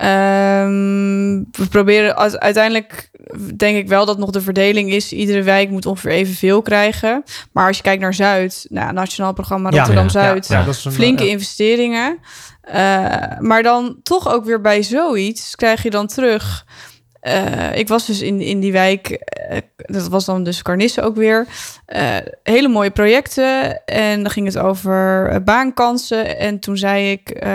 [0.00, 3.10] Ehm, we proberen uiteindelijk,
[3.56, 5.12] denk ik wel dat nog de verdeling is.
[5.12, 7.22] Iedere wijk moet ongeveer evenveel krijgen.
[7.52, 12.18] Maar als je kijkt naar Zuid, nou, Nationaal Programma Rotterdam-Zuid, ja, ja, flinke investeringen.
[12.68, 12.74] Uh,
[13.38, 16.66] maar dan toch ook weer bij zoiets krijg je dan terug
[17.22, 19.10] uh, ik was dus in, in die wijk,
[19.50, 21.46] uh, dat was dan dus Carnisse ook weer.
[21.88, 23.84] Uh, hele mooie projecten.
[23.84, 26.38] En dan ging het over baankansen.
[26.38, 27.46] En toen zei ik: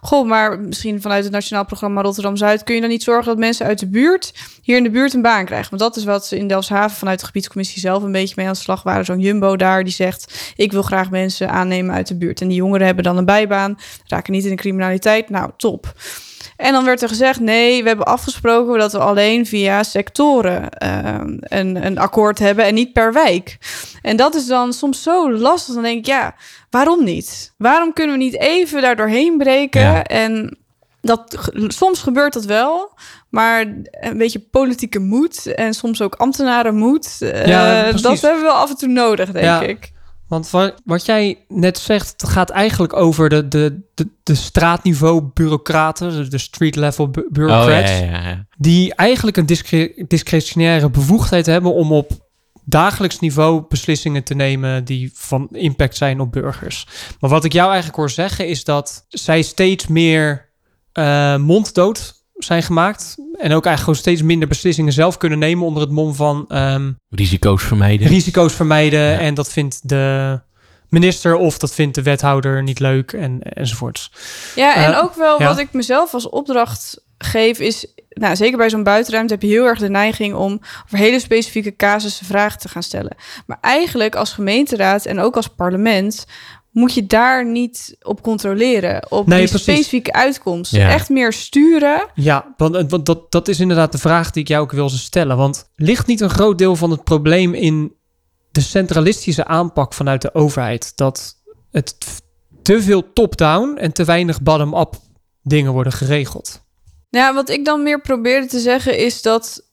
[0.00, 3.38] Goh, maar misschien vanuit het Nationaal Programma Rotterdam Zuid kun je dan niet zorgen dat
[3.38, 4.32] mensen uit de buurt
[4.62, 5.70] hier in de buurt een baan krijgen?
[5.70, 8.52] Want dat is wat ze in Delfshaven vanuit de gebiedscommissie zelf een beetje mee aan
[8.52, 9.04] de slag waren.
[9.04, 12.40] Zo'n Jumbo daar die zegt: Ik wil graag mensen aannemen uit de buurt.
[12.40, 15.30] En die jongeren hebben dan een bijbaan, raken niet in de criminaliteit.
[15.30, 15.94] Nou, top.
[16.60, 21.20] En dan werd er gezegd: nee, we hebben afgesproken dat we alleen via sectoren uh,
[21.40, 23.58] een, een akkoord hebben en niet per wijk.
[24.02, 25.74] En dat is dan soms zo lastig.
[25.74, 26.34] Dan denk ik: ja,
[26.70, 27.52] waarom niet?
[27.56, 30.04] Waarom kunnen we niet even daar doorheen breken?
[30.04, 30.58] En
[31.00, 32.92] dat, soms gebeurt dat wel,
[33.28, 38.46] maar een beetje politieke moed en soms ook ambtenaren moed, uh, ja, dat hebben we
[38.46, 39.60] wel af en toe nodig, denk ja.
[39.60, 39.92] ik.
[40.30, 45.22] Want wat, wat jij net zegt, het gaat eigenlijk over de, de, de, de straatniveau
[45.34, 51.74] bureaucraten, de street level bureaucrats, oh, ja, ja, die eigenlijk een discre discretionaire bevoegdheid hebben
[51.74, 52.28] om op
[52.64, 56.86] dagelijks niveau beslissingen te nemen die van impact zijn op burgers.
[57.20, 60.48] Maar wat ik jou eigenlijk hoor zeggen is dat zij steeds meer
[60.92, 63.16] uh, monddood zijn gemaakt.
[63.18, 66.44] En ook eigenlijk gewoon steeds minder beslissingen zelf kunnen nemen onder het mom van...
[66.48, 68.08] Um, risico's vermijden.
[68.08, 69.18] Risico's vermijden.
[69.18, 70.40] En dat vindt de
[70.88, 74.12] minister of dat vindt de wethouder niet leuk en, enzovoorts.
[74.54, 75.46] Ja, en uh, ook wel ja.
[75.46, 77.86] wat ik mezelf als opdracht geef is...
[78.10, 81.76] Nou, zeker bij zo'n buitenruimte heb je heel erg de neiging om over hele specifieke
[81.76, 83.16] casussen vragen te gaan stellen.
[83.46, 86.26] Maar eigenlijk als gemeenteraad en ook als parlement
[86.70, 89.10] moet je daar niet op controleren.
[89.10, 90.74] Op nee, die specifieke uitkomst.
[90.74, 92.06] Echt meer sturen.
[92.14, 95.36] Ja, want, want dat, dat is inderdaad de vraag die ik jou ook wil stellen.
[95.36, 97.94] Want ligt niet een groot deel van het probleem in
[98.50, 100.96] de centralistische aanpak vanuit de overheid?
[100.96, 101.34] Dat
[101.70, 101.96] het
[102.62, 104.94] te veel top-down en te weinig bottom-up
[105.42, 106.62] dingen worden geregeld.
[107.08, 109.70] Ja, wat ik dan meer probeerde te zeggen is dat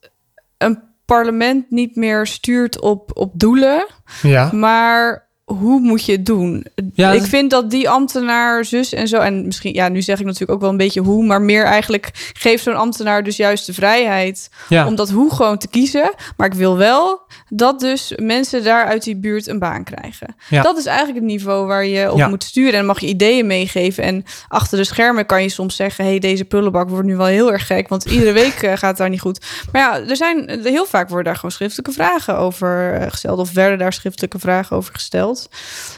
[0.58, 3.88] een parlement niet meer stuurt op, op doelen,
[4.22, 4.52] ja.
[4.52, 6.66] maar hoe moet je het doen?
[6.94, 10.26] Ja, ik vind dat die ambtenaar, zus en zo, en misschien, ja, nu zeg ik
[10.26, 13.74] natuurlijk ook wel een beetje hoe, maar meer eigenlijk geeft zo'n ambtenaar dus juist de
[13.74, 14.88] vrijheid ja.
[14.88, 16.14] om dat hoe gewoon te kiezen.
[16.38, 20.36] Maar ik wil wel dat dus mensen daar uit die buurt een baan krijgen.
[20.50, 20.62] Ja.
[20.62, 22.80] Dat is eigenlijk het niveau waar je op moet sturen.
[22.80, 24.04] En mag je ideeën meegeven.
[24.04, 27.52] En achter de schermen kan je soms zeggen: hey, deze prullenbak wordt nu wel heel
[27.52, 29.46] erg gek, want iedere week eh, gaat daar niet goed.
[29.72, 33.54] Maar ja, er zijn heel vaak worden daar gewoon schriftelijke vragen over eh, gesteld, of
[33.54, 35.37] werden daar schriftelijke vragen over gesteld.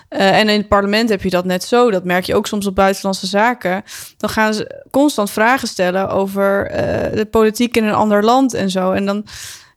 [0.10, 1.92] Uh, en in het parlement heb je dat net zo.
[1.92, 3.84] Dat merk je ook soms op buitenlandse zaken.
[4.18, 8.70] Dan gaan ze constant vragen stellen over uh, de politiek in een ander land en
[8.70, 8.92] zo.
[8.92, 9.26] En dan,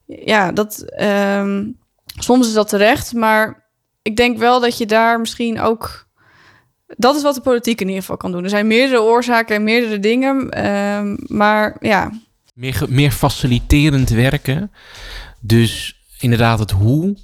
[0.07, 0.93] ja, dat.
[1.03, 1.81] Um,
[2.19, 3.71] soms is dat terecht, maar
[4.03, 6.11] ik denk wel dat je daar misschien ook.
[6.87, 8.45] Dat is wat de politiek in ieder geval kan doen.
[8.45, 10.67] Er zijn meerdere oorzaken en meerdere dingen.
[10.97, 12.11] Um, maar ja.
[12.55, 14.73] Meer, meer faciliterend werken.
[15.41, 17.17] Dus inderdaad, het hoe,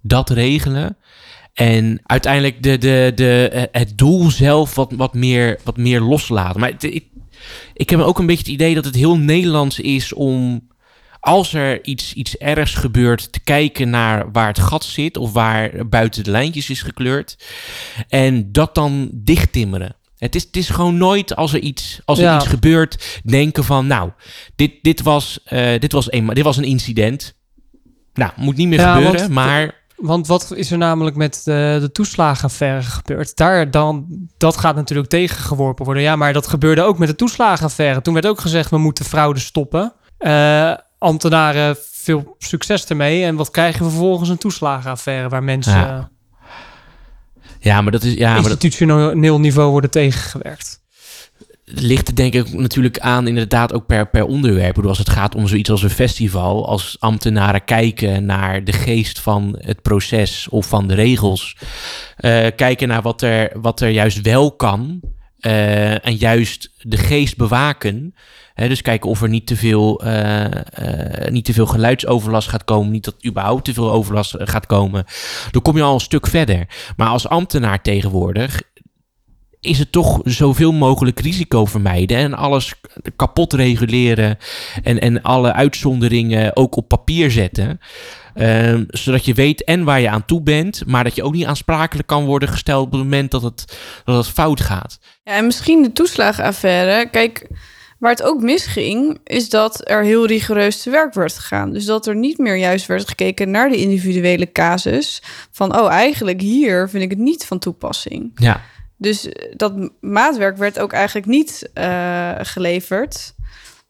[0.00, 0.96] dat regelen.
[1.52, 6.60] En uiteindelijk de, de, de, eh, het doel zelf wat, wat, meer, wat meer loslaten.
[6.60, 7.04] Maar ik,
[7.74, 10.68] ik heb ook een beetje het idee dat het heel Nederlands is om
[11.20, 15.88] als er iets, iets ergs gebeurt, te kijken naar waar het gat zit of waar
[15.88, 17.46] buiten de lijntjes is gekleurd.
[18.08, 19.96] En dat dan dichttimmeren.
[20.18, 23.86] Het is, het is gewoon nooit als er iets, als er iets gebeurt, denken van,
[23.86, 24.10] nou,
[24.56, 27.34] dit, dit, was, uh, dit, was een, dit was een incident.
[28.14, 32.82] Nou, moet niet meer gebeuren, maar want wat is er namelijk met de, de toeslagenaffaire
[32.82, 33.36] gebeurd?
[33.36, 36.02] Daar dan, dat gaat natuurlijk tegengeworpen worden.
[36.02, 38.02] Ja, maar dat gebeurde ook met de toeslagenaffaire.
[38.02, 39.92] Toen werd ook gezegd, we moeten fraude stoppen.
[40.18, 43.24] Uh, ambtenaren, veel succes ermee.
[43.24, 44.28] En wat krijgen we vervolgens?
[44.28, 45.78] Een toeslagenaffaire waar mensen...
[45.78, 46.10] Ja,
[47.58, 48.14] ja maar dat is...
[48.14, 50.79] Ja, institutioneel niveau worden tegengewerkt
[51.74, 54.86] ligt denk ik natuurlijk aan inderdaad ook per, per onderwerp.
[54.86, 59.56] Als het gaat om zoiets als een festival, als ambtenaren kijken naar de geest van
[59.58, 61.56] het proces of van de regels,
[62.20, 65.00] uh, kijken naar wat er, wat er juist wel kan
[65.40, 68.14] uh, en juist de geest bewaken.
[68.54, 70.44] Hè, dus kijken of er niet te, veel, uh,
[71.28, 75.04] niet te veel geluidsoverlast gaat komen, niet dat überhaupt te veel overlast gaat komen.
[75.50, 76.66] Dan kom je al een stuk verder.
[76.96, 78.62] Maar als ambtenaar tegenwoordig
[79.60, 82.74] is het toch zoveel mogelijk risico vermijden en alles
[83.16, 84.38] kapot reguleren
[84.82, 87.80] en, en alle uitzonderingen ook op papier zetten.
[88.34, 91.46] Uh, zodat je weet en waar je aan toe bent, maar dat je ook niet
[91.46, 94.98] aansprakelijk kan worden gesteld op het moment dat het, dat het fout gaat.
[95.22, 97.10] Ja, en misschien de toeslagenaffaire.
[97.10, 97.48] Kijk,
[98.00, 101.72] Waar het ook misging, is dat er heel rigoureus te werk werd gegaan.
[101.72, 105.22] Dus dat er niet meer juist werd gekeken naar de individuele casus.
[105.50, 108.30] Van, oh, eigenlijk hier vind ik het niet van toepassing.
[108.34, 108.60] Ja.
[109.00, 113.34] Dus dat maatwerk werd ook eigenlijk niet uh, geleverd.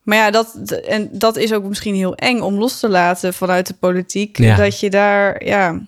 [0.03, 3.67] Maar ja, dat, en dat is ook misschien heel eng om los te laten vanuit
[3.67, 4.39] de politiek.
[4.39, 4.57] Ja.
[4.57, 5.81] Dat je daar, ja,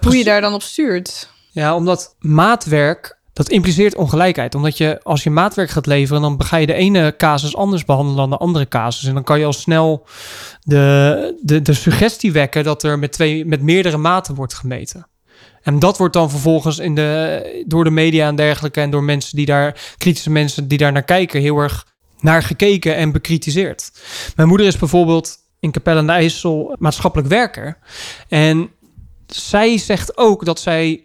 [0.00, 1.30] hoe je daar dan op stuurt.
[1.50, 4.54] Ja, omdat maatwerk, dat impliceert ongelijkheid.
[4.54, 8.18] Omdat je, als je maatwerk gaat leveren, dan ga je de ene casus anders behandelen
[8.18, 9.08] dan de andere casus.
[9.08, 10.06] En dan kan je al snel
[10.62, 15.06] de, de, de suggestie wekken dat er met, twee, met meerdere maten wordt gemeten.
[15.66, 19.36] En dat wordt dan vervolgens in de, door de media en dergelijke en door mensen
[19.36, 21.86] die daar, kritische mensen die daar naar kijken, heel erg
[22.20, 23.90] naar gekeken en bekritiseerd.
[24.36, 27.78] Mijn moeder is bijvoorbeeld in Capelle aan de IJssel maatschappelijk werker.
[28.28, 28.70] En
[29.26, 31.04] zij zegt ook dat zij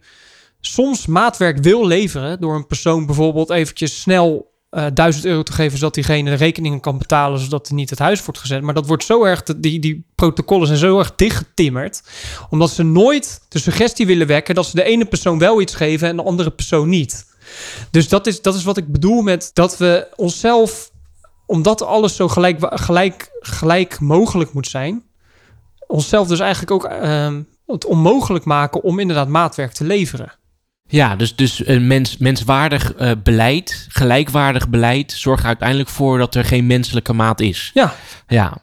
[0.59, 5.77] soms maatwerk wil leveren door een persoon bijvoorbeeld eventjes snel eh 1000 euro te geven
[5.77, 8.61] zodat diegene de rekeningen kan betalen zodat er niet het huis wordt gezet.
[8.61, 12.03] Maar dat wordt zo erg, die, die protocollen zijn zo erg dichtgetimmerd,
[12.49, 16.07] omdat ze nooit de suggestie willen wekken dat ze de ene persoon wel iets geven
[16.07, 17.25] en de andere persoon niet.
[17.91, 20.91] Dus dat is, dat is wat ik bedoel met dat we onszelf,
[21.45, 25.03] omdat alles zo gelijk, gelijk, gelijk mogelijk moet zijn,
[25.87, 30.39] onszelf dus eigenlijk ook ehm, het onmogelijk maken om inderdaad maatwerk te leveren.
[30.91, 36.35] Ja, dus, dus een mens, menswaardig eh, beleid, gelijkwaardig beleid, zorgt er uiteindelijk voor dat
[36.35, 37.71] er geen menselijke maat is.
[37.73, 37.93] Ja.
[38.27, 38.57] Ja,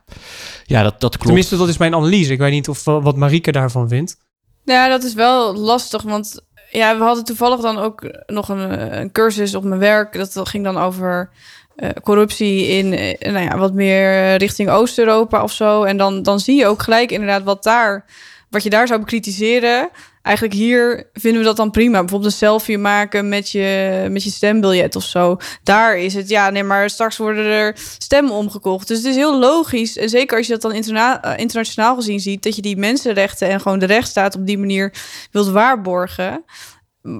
[0.64, 1.26] ja dat, dat klopt.
[1.26, 2.32] Tenminste, dat is mijn analyse.
[2.32, 4.16] Ik weet niet of wat Marieke daarvan vindt.
[4.64, 9.12] Ja, dat is wel lastig, want ja, we hadden toevallig dan ook nog een, een
[9.12, 10.32] cursus op mijn werk.
[10.32, 11.30] Dat ging dan over
[11.76, 15.82] uh, corruptie in uh, nou ja, wat meer richting Oost-Europa of zo.
[15.82, 18.04] En dan, dan zie je ook gelijk inderdaad wat daar,
[18.50, 19.88] wat je daar zou bekritiseren.
[20.22, 21.98] Eigenlijk hier vinden we dat dan prima.
[21.98, 25.36] Bijvoorbeeld een selfie maken met je, met je stembiljet of zo.
[25.62, 28.88] Daar is het, ja, nee, maar straks worden er stemmen omgekocht.
[28.88, 29.96] Dus het is heel logisch.
[29.96, 33.48] En zeker als je dat dan interna- uh, internationaal gezien ziet, dat je die mensenrechten
[33.48, 34.94] en gewoon de rechtsstaat op die manier
[35.30, 36.44] wilt waarborgen.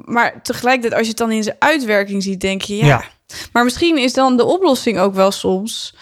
[0.04, 2.86] Maar tegelijkertijd, als je het dan in zijn uitwerking ziet, denk je, ja.
[2.86, 3.04] ja.
[3.52, 5.94] Maar misschien is dan de oplossing ook wel soms.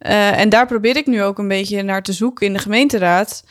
[0.00, 3.44] Uh, en daar probeer ik nu ook een beetje naar te zoeken in de gemeenteraad.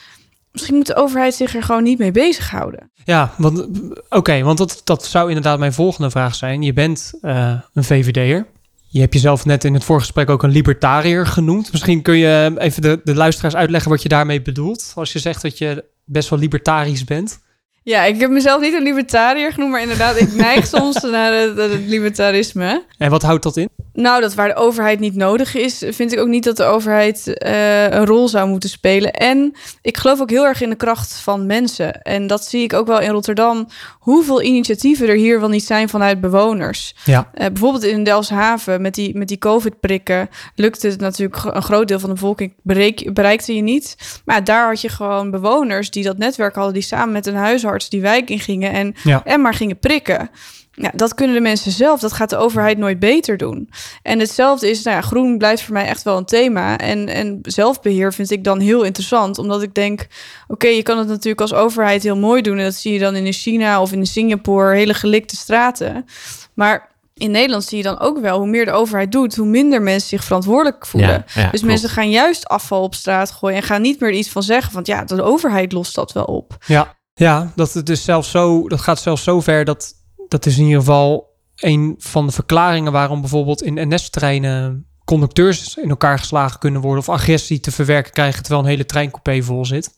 [0.53, 2.91] Misschien moet de overheid zich er gewoon niet mee bezighouden.
[3.03, 6.61] Ja, want oké, okay, want dat, dat zou inderdaad mijn volgende vraag zijn.
[6.61, 8.47] Je bent uh, een VVD'er.
[8.87, 11.71] Je hebt jezelf net in het voorgesprek ook een libertariër genoemd.
[11.71, 14.91] Misschien kun je even de, de luisteraars uitleggen wat je daarmee bedoelt.
[14.95, 17.39] Als je zegt dat je best wel libertarisch bent.
[17.83, 21.57] Ja, ik heb mezelf niet een libertariër genoemd, maar inderdaad, ik neig soms naar het,
[21.57, 22.83] het, libertarisme.
[22.97, 23.69] En wat houdt dat in?
[23.93, 27.27] Nou, dat waar de overheid niet nodig is, vind ik ook niet dat de overheid
[27.27, 29.11] uh, een rol zou moeten spelen.
[29.11, 32.01] En ik geloof ook heel erg in de kracht van mensen.
[32.01, 33.67] En dat zie ik ook wel in Rotterdam.
[33.99, 36.95] Hoeveel initiatieven er hier wel niet zijn vanuit bewoners.
[37.05, 37.29] Ja.
[37.35, 41.99] Uh, bijvoorbeeld in Delfshaven met die, met die COVID-prikken lukte het natuurlijk een groot deel
[41.99, 43.95] van de bevolking bereik, bereikte je niet.
[44.25, 47.72] Maar daar had je gewoon bewoners die dat netwerk hadden, die samen met een huisarts
[47.89, 49.23] die wijk in gingen en, ja.
[49.25, 50.29] en maar gingen prikken.
[50.75, 51.99] Ja, dat kunnen de mensen zelf.
[51.99, 53.69] Dat gaat de overheid nooit beter doen.
[54.01, 56.77] En hetzelfde is, nou ja, groen blijft voor mij echt wel een thema.
[56.77, 59.37] En, en zelfbeheer vind ik dan heel interessant.
[59.37, 62.57] Omdat ik denk, oké, okay, je kan het natuurlijk als overheid heel mooi doen.
[62.57, 66.05] En dat zie je dan in China of in Singapore, hele gelikte straten.
[66.53, 69.81] Maar in Nederland zie je dan ook wel, hoe meer de overheid doet, hoe minder
[69.81, 71.09] mensen zich verantwoordelijk voelen.
[71.09, 71.65] Ja, ja, dus klopt.
[71.65, 74.73] mensen gaan juist afval op straat gooien en gaan niet meer iets van zeggen.
[74.73, 76.57] Want ja, de overheid lost dat wel op.
[76.65, 79.93] Ja, ja dat, het dus zelfs zo, dat gaat zelfs zo ver dat
[80.27, 85.89] dat is in ieder geval een van de verklaringen waarom bijvoorbeeld in NS-treinen conducteurs in
[85.89, 89.95] elkaar geslagen kunnen worden of agressie te verwerken krijgen terwijl een hele treincoupé vol zit.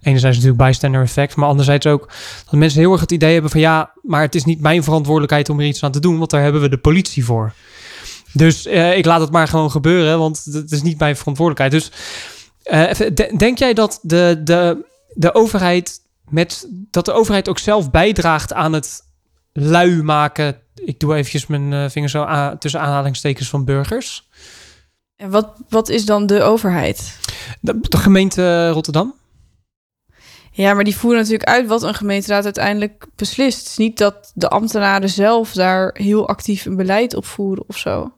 [0.00, 2.08] Enerzijds natuurlijk bystander effect, maar anderzijds ook
[2.44, 5.48] dat mensen heel erg het idee hebben van ja, maar het is niet mijn verantwoordelijkheid
[5.48, 7.52] om er iets aan te doen, want daar hebben we de politie voor.
[8.32, 11.72] Dus uh, ik laat het maar gewoon gebeuren, want het is niet mijn verantwoordelijkheid.
[11.72, 11.92] Dus
[12.64, 14.84] uh, denk jij dat de, de,
[15.14, 16.00] de overheid
[16.32, 19.00] met dat de overheid ook zelf bijdraagt aan het
[19.52, 20.60] lui maken.
[20.74, 24.28] Ik doe eventjes mijn uh, vinger zo aan, tussen aanhalingstekens van burgers.
[25.16, 27.18] En wat, wat is dan de overheid?
[27.60, 29.14] De, de gemeente Rotterdam.
[30.54, 33.58] Ja, maar die voeren natuurlijk uit wat een gemeenteraad uiteindelijk beslist.
[33.58, 37.78] Het is niet dat de ambtenaren zelf daar heel actief een beleid op voeren of
[37.78, 38.12] zo.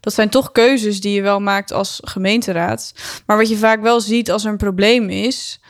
[0.00, 2.94] Dat zijn toch keuzes die je wel maakt als gemeenteraad.
[3.26, 5.60] Maar wat je vaak wel ziet als er een probleem is,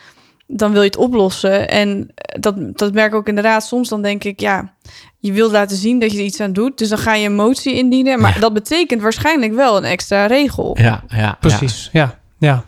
[0.47, 1.69] dan wil je het oplossen.
[1.69, 3.67] En dat, dat merk ik ook inderdaad.
[3.67, 4.75] Soms dan denk ik, ja,
[5.19, 6.79] je wilt laten zien dat je er iets aan doet.
[6.79, 8.21] Dus dan ga je een motie indienen.
[8.21, 8.41] Maar Ja.
[8.41, 10.79] dat betekent waarschijnlijk wel een extra regel.
[10.81, 12.19] Ja, ja, Precies, ja.
[12.39, 12.65] ja.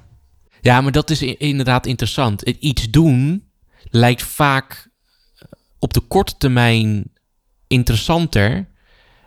[0.60, 2.40] Ja, maar dat is inderdaad interessant.
[2.44, 3.44] Het Iets doen
[3.90, 4.88] lijkt vaak
[5.38, 5.44] eh,
[5.78, 7.12] op de korte termijn
[7.66, 8.68] interessanter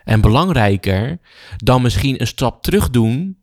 [0.03, 1.19] en belangrijker
[1.57, 3.37] dan misschien een stap terug doen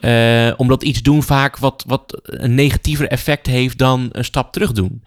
[0.00, 4.72] Uh, omdat iets doen vaak wat, wat een negatiever effect heeft dan een stap terug
[4.72, 5.02] doen.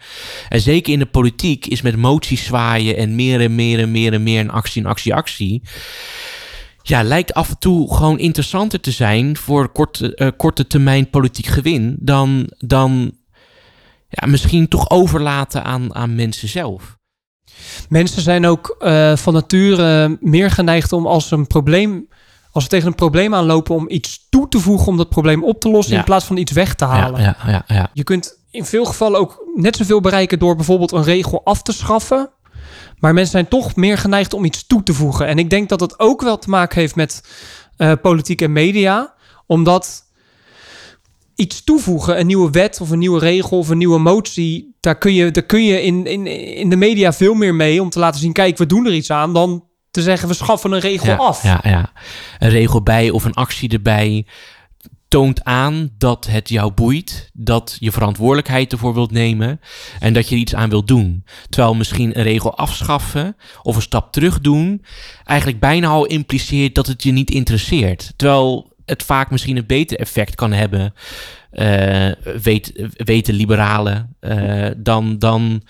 [0.49, 4.13] En zeker in de politiek is met moties zwaaien en meer en meer en meer
[4.13, 5.61] en meer een actie en actie, actie.
[6.81, 11.45] Ja, lijkt af en toe gewoon interessanter te zijn voor korte, uh, korte termijn politiek
[11.45, 13.11] gewin dan, dan
[14.09, 16.97] ja, misschien toch overlaten aan, aan mensen zelf.
[17.89, 22.07] Mensen zijn ook uh, van nature meer geneigd om als een probleem
[22.55, 25.59] als we tegen een probleem aanlopen om iets toe te voegen om dat probleem op
[25.59, 27.21] te lossen in plaats van iets weg te halen.
[27.21, 31.03] Ja, ja, ja, Je kunt in veel gevallen ook net zoveel bereiken door bijvoorbeeld een
[31.03, 32.29] regel af te schaffen.
[32.99, 35.27] Maar mensen zijn toch meer geneigd om iets toe te voegen.
[35.27, 37.23] En ik denk dat het ook wel te maken heeft met
[37.77, 39.13] uh, politiek en media.
[39.45, 40.03] Omdat
[41.35, 45.13] iets toevoegen, een nieuwe wet of een nieuwe regel of een nieuwe motie, daar kun
[45.13, 48.19] je, daar kun je in, in, in de media veel meer mee om te laten
[48.19, 49.63] zien, kijk, we doen er iets aan, dan
[49.95, 51.43] te zeggen, we schaffen een regel af.
[51.43, 51.91] Ja, ja,
[52.39, 54.25] een regel bij of een actie erbij
[55.07, 59.61] toont aan dat het jou boeit, dat je verantwoordelijkheid ervoor wilt nemen
[59.99, 61.25] en dat je er iets aan wilt doen.
[61.49, 64.85] Terwijl misschien een regel afschaffen of een stap terug doen
[65.23, 68.13] eigenlijk bijna al impliceert dat het je niet interesseert.
[68.15, 70.93] Terwijl het vaak misschien een beter effect kan hebben,
[71.51, 75.63] uh, weet, weten liberalen, uh, dan, dan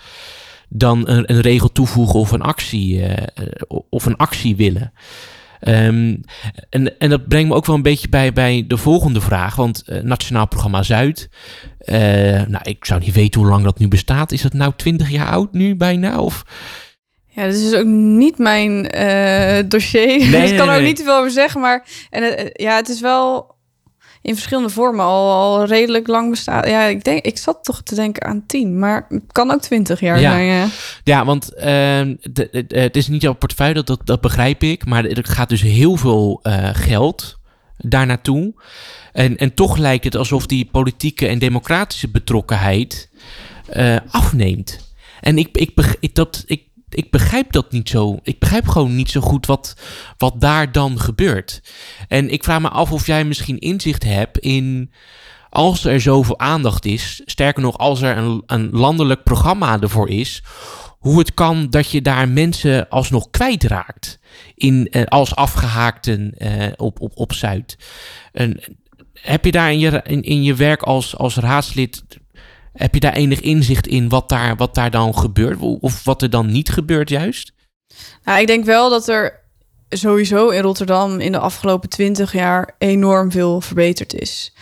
[0.68, 3.12] dan een, een regel toevoegen of een actie, uh,
[3.90, 4.92] of een actie willen.
[5.60, 6.20] Um,
[6.70, 9.56] en, en dat brengt me ook wel een beetje bij, bij de volgende vraag.
[9.56, 11.28] Want uh, Nationaal Programma Zuid.
[11.80, 11.96] Uh,
[12.46, 14.32] nou, ik zou niet weten hoe lang dat nu bestaat.
[14.32, 16.20] Is dat nou 20 jaar oud nu bijna?
[16.20, 16.44] Of...
[17.28, 18.82] Ja, dat is dus ook niet mijn
[19.68, 20.30] dossier.
[20.30, 21.60] Nee, ik kan er ook niet te veel over zeggen.
[21.60, 23.55] Maar en, ja, het is wel
[24.26, 26.68] in verschillende vormen al, al redelijk lang bestaat.
[26.68, 30.00] Ja, ik denk, ik zat toch te denken aan tien, maar het kan ook twintig
[30.00, 30.30] jaar ja.
[30.30, 30.46] zijn.
[30.46, 30.68] Ja,
[31.04, 35.04] ja want uh, de, de, het is niet jouw portefeuille, dat, dat begrijp ik, maar
[35.04, 37.38] er gaat dus heel veel uh, geld
[37.76, 38.54] daar naartoe.
[39.12, 43.10] En, en toch lijkt het alsof die politieke en democratische betrokkenheid
[43.76, 44.94] uh, afneemt.
[45.20, 46.62] En ik, ik, ik, dat, ik
[46.96, 48.18] ik begrijp dat niet zo.
[48.22, 49.76] Ik begrijp gewoon niet zo goed wat,
[50.16, 51.62] wat daar dan gebeurt.
[52.08, 54.92] En ik vraag me af of jij misschien inzicht hebt in.
[55.50, 60.42] Als er zoveel aandacht is, sterker nog, als er een, een landelijk programma ervoor is,
[60.98, 64.18] hoe het kan dat je daar mensen alsnog kwijtraakt
[64.54, 67.78] in, eh, als afgehaakten eh, op, op, op Zuid.
[68.32, 68.60] En,
[69.20, 72.04] heb je daar in je, in, in je werk als, als raadslid
[72.76, 75.58] heb je daar enig inzicht in wat daar, wat daar dan gebeurt?
[75.60, 77.52] Of wat er dan niet gebeurt juist?
[78.24, 79.44] Nou, ik denk wel dat er
[79.88, 84.52] sowieso in Rotterdam in de afgelopen twintig jaar enorm veel verbeterd is.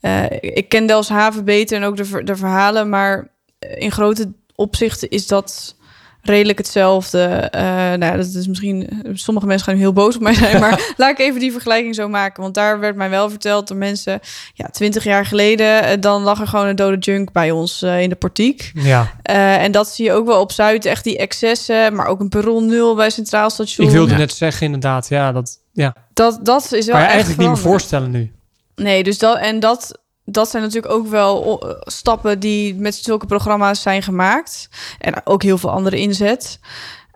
[0.00, 5.26] Uh, ik ken Delfshaven beter en ook de, de verhalen, maar in grote opzichten is
[5.26, 5.76] dat
[6.22, 7.52] redelijk hetzelfde.
[7.54, 7.60] Uh,
[7.92, 9.02] nou, dat is misschien.
[9.12, 12.08] Sommige mensen gaan heel boos op mij zijn, maar laat ik even die vergelijking zo
[12.08, 12.42] maken.
[12.42, 14.20] Want daar werd mij wel verteld door mensen.
[14.54, 18.02] Ja, twintig jaar geleden, uh, dan lag er gewoon een dode junk bij ons uh,
[18.02, 18.70] in de portiek.
[18.74, 19.12] Ja.
[19.22, 22.66] en dat zie je ook wel op Zuid, echt die excessen, maar ook een perron
[22.66, 23.86] nul bij Centraal Station.
[23.86, 25.60] Ik wilde net zeggen, inderdaad, ja, dat.
[25.72, 25.94] Ja.
[26.12, 26.94] Dat, dat is wel.
[26.94, 28.32] Kan je eigenlijk niet meer voorstellen nu.
[28.74, 33.82] Nee, dus dat en dat dat zijn natuurlijk ook wel stappen die met zulke programma's
[33.82, 34.68] zijn gemaakt.
[34.98, 36.60] En ook heel veel andere inzet.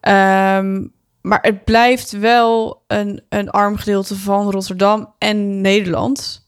[0.01, 6.45] Um, maar het blijft wel een, een arm gedeelte van Rotterdam en Nederland.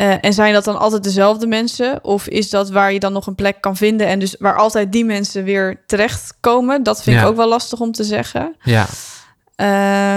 [0.00, 2.04] Uh, en zijn dat dan altijd dezelfde mensen?
[2.04, 4.92] Of is dat waar je dan nog een plek kan vinden en dus waar altijd
[4.92, 6.82] die mensen weer terechtkomen?
[6.82, 7.22] Dat vind ja.
[7.22, 8.56] ik ook wel lastig om te zeggen.
[8.62, 8.86] Ja,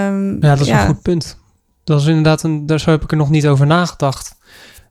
[0.08, 0.80] um, ja dat is ja.
[0.80, 1.38] een goed punt.
[1.84, 4.36] Dat is inderdaad een, daar zo heb ik er nog niet over nagedacht.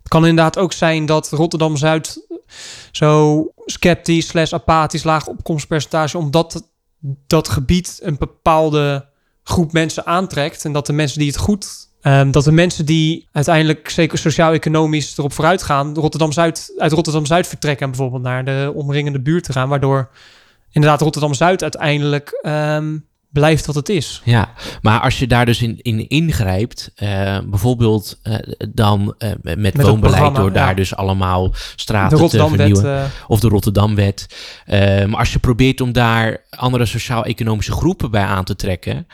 [0.08, 2.28] Het kan inderdaad ook zijn dat Rotterdam-Zuid
[2.92, 6.72] zo sceptisch, slash apathisch, laag opkomstpercentage, omdat
[7.28, 9.10] dat gebied een bepaalde
[9.44, 10.66] groep mensen aantrekt.
[10.66, 15.18] En dat de mensen die het goed Um, dat de mensen die uiteindelijk zeker sociaal-economisch
[15.18, 19.70] erop vooruit gaan, Rotterdam-Zuid, uit Rotterdam-Zuid vertrekken en bijvoorbeeld naar de omringende buurt te gaan,
[19.70, 20.10] waardoor
[20.72, 23.08] inderdaad Rotterdam-Zuid uiteindelijk um,
[23.40, 24.22] blijft wat het is.
[24.24, 28.36] Ja, maar als je daar dus in, in ingrijpt, uh, bijvoorbeeld uh,
[28.70, 34.28] dan uh, met, met woonbeleid, door daar dus allemaal straten te vernieuwen, of de Rotterdamwet.
[35.08, 39.08] maar als je probeert om daar andere sociaal-economische groepen bij aan te trekken,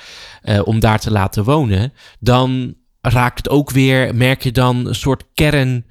[0.63, 5.23] om daar te laten wonen, dan raakt het ook weer, merk je dan een soort
[5.33, 5.85] kern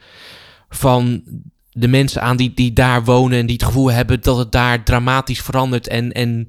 [0.68, 1.22] van
[1.70, 4.82] de mensen aan die, die daar wonen en die het gevoel hebben dat het daar
[4.82, 6.48] dramatisch verandert en, en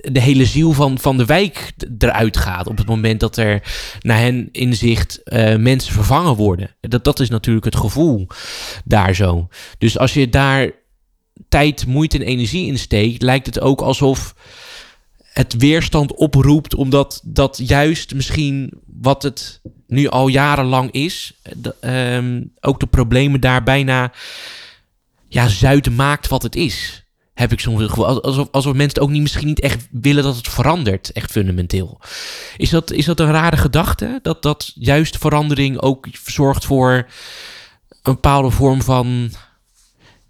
[0.00, 2.66] de hele ziel van, van de wijk eruit gaat.
[2.66, 3.62] Op het moment dat er
[4.00, 6.76] naar hen inzicht uh, mensen vervangen worden.
[6.80, 8.26] Dat, dat is natuurlijk het gevoel
[8.84, 9.48] daar zo.
[9.78, 10.70] Dus als je daar
[11.48, 14.34] tijd, moeite en energie in steekt, lijkt het ook alsof
[15.32, 22.42] het weerstand oproept, omdat dat juist misschien wat het nu al jarenlang is, eh, ehm,
[22.60, 24.12] ook de problemen daar bijna
[25.28, 27.04] ja, zuid maakt wat het is.
[27.40, 28.06] Heb ik soms het gevoel.
[28.06, 31.30] Als- Alsof, alsof mensen het ook niet, misschien niet echt willen dat het verandert, echt
[31.30, 32.00] fundamenteel.
[32.56, 34.18] Is dat, is dat een rare gedachte?
[34.22, 36.92] Dat, dat juist verandering ook zorgt voor
[38.02, 39.30] een bepaalde vorm van.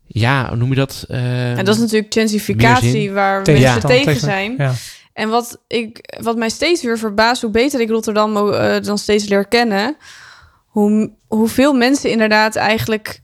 [0.07, 1.05] Ja, hoe noem je dat?
[1.09, 3.89] Eh, En dat is natuurlijk gentrificatie waar Tegen- mensen ja.
[3.89, 4.55] tegen tegen- zijn.
[4.59, 4.73] Ja.
[5.13, 9.29] En wat, ik, wat mij steeds weer verbaast, hoe beter ik Rotterdam eh, dan steeds
[9.29, 9.97] leer kennen,
[10.67, 13.21] hoe, hoeveel mensen inderdaad eigenlijk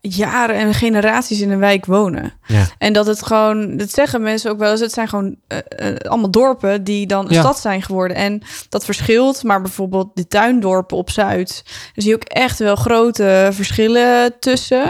[0.00, 2.32] jaren en generaties in een wijk wonen.
[2.46, 2.66] Ja.
[2.78, 5.96] En dat het gewoon, dat zeggen mensen ook wel eens, het zijn gewoon eh, eh,
[5.96, 7.40] allemaal dorpen die dan een Ja.
[7.40, 8.16] stad zijn geworden.
[8.16, 12.76] En dat verschilt, maar bijvoorbeeld de tuindorpen op Zuid, daar zie je ook echt wel
[12.76, 14.82] grote verschillen tussen.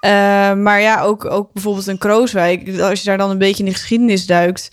[0.00, 0.10] Eh,
[0.52, 3.76] maar ja, ook, ook bijvoorbeeld een Krooswijk, als je daar dan een beetje in de
[3.76, 4.68] geschiedenis duikt.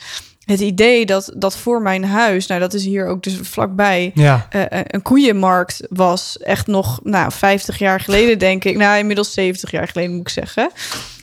[0.45, 4.47] Het idee dat, dat voor mijn huis, nou dat is hier ook dus vlakbij, Ja.
[4.49, 8.77] eh, eh, een koeienmarkt was echt nog nou, 50 jaar geleden, denk ik.
[8.77, 10.69] Nou, inmiddels 70 jaar geleden moet ik zeggen.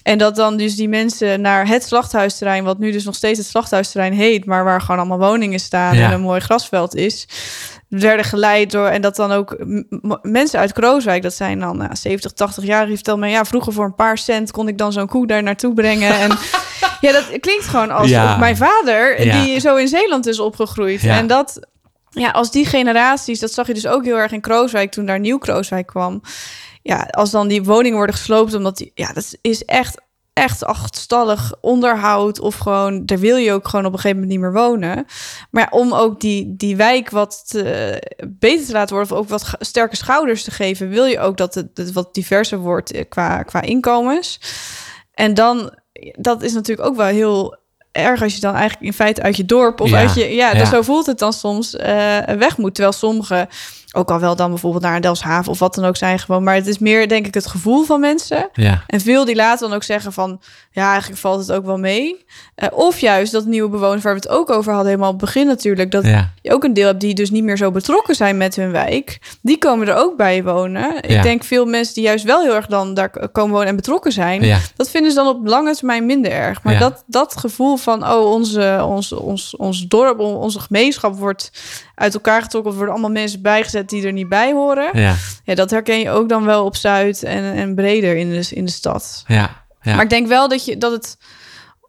[0.02, 3.46] En dat dan dus die mensen naar het slachthuisterrein, wat nu dus nog steeds het
[3.48, 6.06] slachthuisterrein heet, maar waar gewoon allemaal woningen staan Ja.
[6.06, 7.26] en een mooi grasveld is,
[8.00, 8.86] werden geleid door.
[8.86, 9.56] En dat dan ook
[10.22, 13.72] mensen uit Krooswijk, dat zijn dan nou, 70, 80 jaar, die vertellen me, ja, vroeger
[13.72, 16.18] voor een paar cent kon ik dan zo'n koe daar naartoe brengen.
[16.20, 16.30] En
[17.00, 18.36] ja, dat klinkt gewoon als Ja.
[18.36, 19.42] mijn vader, Ja.
[19.42, 21.00] die zo in Zeeland is opgegroeid.
[21.00, 21.16] Ja.
[21.16, 21.66] En dat,
[22.10, 25.20] ja, als die generaties, dat zag je dus ook heel erg in Krooswijk toen daar
[25.20, 26.20] nieuw Krooswijk kwam.
[26.82, 30.00] Ja, als dan die woningen worden gesloopt, omdat die, ja, dat is echt,
[30.32, 32.40] echt achtstallig onderhoud.
[32.40, 35.06] Of gewoon, daar wil je ook gewoon op een gegeven moment niet meer wonen.
[35.50, 39.28] Maar ja, om ook die, die wijk wat te- beter te laten worden, of ook
[39.28, 43.04] wat sterke schouders te geven, wil je ook dat het, het wat diverser wordt eh,
[43.08, 44.40] qua, qua inkomens.
[45.14, 45.74] En dan,
[46.12, 47.56] dat is natuurlijk ook wel heel
[47.92, 50.52] erg als je dan eigenlijk in feite uit je dorp of Ja, uit je, ja,
[50.52, 50.58] ja.
[50.58, 52.74] dus zo voelt het dan soms eh, weg moet.
[52.74, 53.48] Terwijl sommigen
[53.92, 56.42] ook al wel dan bijvoorbeeld naar een Delfshaven of wat dan ook zijn gewoon.
[56.42, 58.48] Maar het is meer denk ik het gevoel van mensen.
[58.52, 58.82] Ja.
[58.86, 60.40] En veel die laten dan ook zeggen van...
[60.70, 62.24] ja, eigenlijk valt het ook wel mee.
[62.54, 64.90] Eh, of juist dat nieuwe bewoners waar we het ook over hadden...
[64.90, 65.90] helemaal op het begin natuurlijk...
[65.90, 66.30] dat Ja.
[66.42, 69.20] je ook een deel hebt die dus niet meer zo betrokken zijn met hun wijk.
[69.42, 70.80] Die komen er ook bij wonen.
[70.94, 71.00] Ja.
[71.02, 74.12] Ik denk veel mensen die juist wel heel erg dan daar komen wonen en betrokken
[74.12, 74.42] zijn...
[74.42, 74.58] Ja.
[74.76, 76.62] dat vinden ze dan op lange termijn minder erg.
[76.62, 81.50] Maar dat, dat gevoel van, oh, onze, ons, ons, ons dorp, on- onze gemeenschap wordt
[81.94, 82.70] uit elkaar getrokken...
[82.70, 85.00] of worden allemaal mensen bijgezet die er niet bij horen...
[85.00, 85.14] Ja.
[85.44, 88.64] Ja, dat herken je ook dan wel op Zuid en, en breder in de, in
[88.64, 89.24] de stad.
[89.26, 89.64] Ja.
[89.82, 89.94] Ja.
[89.94, 91.16] Maar ik denk wel dat, je, dat het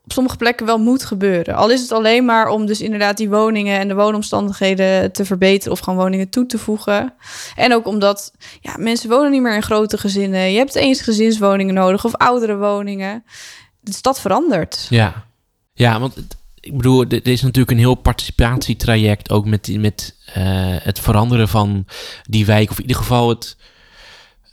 [0.04, 1.56] op sommige plekken wel moet gebeuren.
[1.56, 5.72] Al is het alleen maar om dus inderdaad die woningen en de woonomstandigheden te verbeteren
[5.72, 7.14] of gewoon woningen toe te voegen.
[7.56, 10.52] En ook omdat ja, mensen wonen niet meer in grote gezinnen.
[10.52, 13.24] Je hebt eens gezinswoningen nodig of oudere woningen.
[13.80, 14.88] De stad verandert.
[14.90, 15.26] Ja,
[15.74, 20.44] ja want het- ik bedoel, er is natuurlijk een heel participatietraject ook met, met eh,
[20.80, 21.86] het veranderen van
[22.24, 23.58] die wijk, of in ieder geval het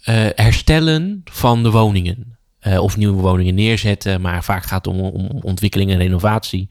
[0.02, 2.38] eh, herstellen van de woningen.
[2.58, 6.68] Eh, of nieuwe woningen neerzetten, maar vaak gaat het om, om ontwikkeling en renovatie.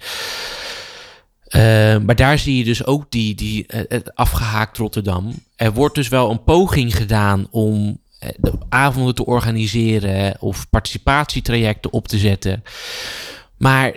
[2.05, 5.33] Maar daar zie je dus ook die, die, het afgehaakt Rotterdam.
[5.55, 7.99] Er wordt dus wel een poging gedaan om
[8.37, 12.63] de avonden te organiseren of participatietrajecten op te zetten.
[13.57, 13.93] Maar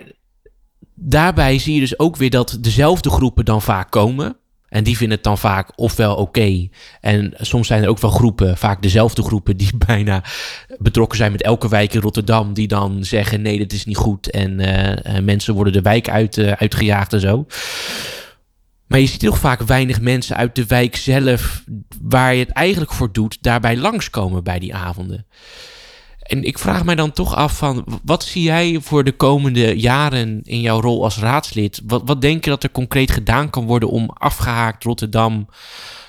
[1.03, 4.37] daarbij zie je dus ook weer dat dezelfde groepen dan vaak komen.
[4.73, 6.69] En die vinden het dan vaak ofwel oké.
[7.01, 10.25] En soms zijn er ook wel groepen, vaak dezelfde groepen, die bijna
[10.79, 12.55] betrokken zijn met elke wijk in Rotterdam.
[12.55, 14.31] Die dan zeggen: nee, dat is niet goed.
[14.31, 17.47] En eh, eh, mensen worden de wijk uit, eh, uitgejaagd en zo.
[18.87, 21.65] Maar je ziet toch vaak weinig mensen uit de wijk zelf,
[22.03, 25.27] waar je het eigenlijk voor doet, daarbij langskomen bij die avonden.
[26.23, 30.41] En ik vraag mij dan toch af van, wat zie jij voor de komende jaren
[30.43, 31.81] in jouw rol als raadslid?
[31.87, 35.49] Wat, wat denk je dat er concreet gedaan kan worden om afgehaakt Rotterdam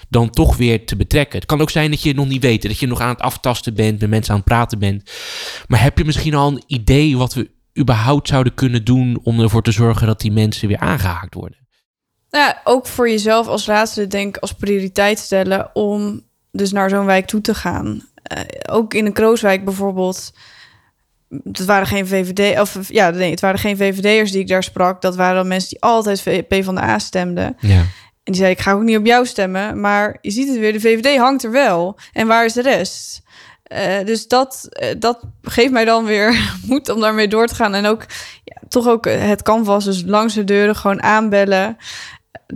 [0.10, 1.40] dan toch weer te betrekken?
[1.40, 3.74] Het kan ook zijn dat je nog niet weet, dat je nog aan het aftasten
[3.74, 5.12] bent, met mensen aan het praten bent.
[5.68, 7.50] Maar heb je misschien al een idee wat we
[7.80, 11.58] überhaupt zouden kunnen doen om ervoor te zorgen dat die mensen weer aangehaakt worden?
[12.30, 17.06] Nou ook voor jezelf als raadslid denk ik als prioriteit stellen om dus naar zo'n
[17.06, 18.04] wijk toe te gaan.
[18.24, 18.40] Eh,
[18.76, 20.34] ook in een Krooswijk bijvoorbeeld.
[21.44, 25.02] Het waren geen VVD, of ja, nee, het waren geen VVD'ers die ik daar sprak.
[25.02, 27.58] Dat waren dan mensen die altijd P van de A stemden.
[27.60, 27.86] Ja.
[28.24, 29.80] En die zei: Ik ga ook niet op jou stemmen.
[29.80, 31.98] Maar je ziet het weer, de VVD hangt er wel.
[32.14, 33.22] En waar is de rest?
[33.64, 37.74] Eh, dus dat, eh, dat geeft mij dan weer moed om daarmee door te gaan.
[37.74, 38.06] En ook
[38.44, 41.78] ja, toch ook het canvas, dus langs de deuren gewoon aanbellen.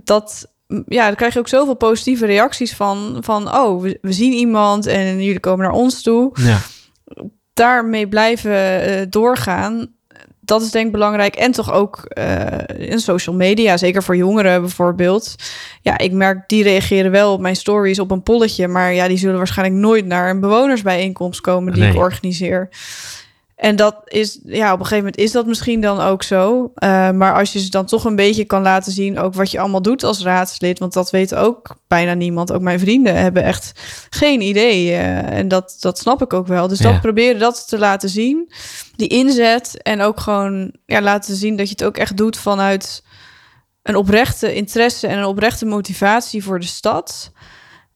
[0.03, 0.47] Dat,
[0.87, 4.85] ja, dan krijg je ook zoveel positieve reacties van, van oh, we, we zien iemand
[4.85, 6.31] en jullie komen naar ons toe.
[6.33, 6.59] Ja.
[7.53, 9.87] Daarmee blijven eh, doorgaan.
[10.39, 11.35] dat is denk ik belangrijk.
[11.35, 12.47] En toch ook uh,
[12.77, 15.35] in social media, zeker voor jongeren bijvoorbeeld.
[15.81, 18.67] Ja, ik merk, die reageren wel op mijn stories op een polletje.
[18.67, 22.69] Maar ja, die zullen waarschijnlijk nooit naar een bewonersbijeenkomst komen die ik organiseer.
[23.57, 26.71] En dat is, ja, op een gegeven moment is dat misschien dan ook zo.
[26.75, 29.59] Uh, maar als je ze dan toch een beetje kan laten zien, ook wat je
[29.59, 32.51] allemaal doet als raadslid, want dat weet ook bijna niemand.
[32.51, 33.71] Ook mijn vrienden hebben echt
[34.09, 34.87] geen idee.
[34.87, 36.67] Uh, en dat, dat snap ik ook wel.
[36.67, 36.91] Dus ja.
[36.91, 38.51] dat proberen dat te laten zien.
[38.95, 43.03] Die inzet en ook gewoon ja, laten zien dat je het ook echt doet vanuit
[43.83, 47.31] een oprechte interesse en een oprechte motivatie voor de stad.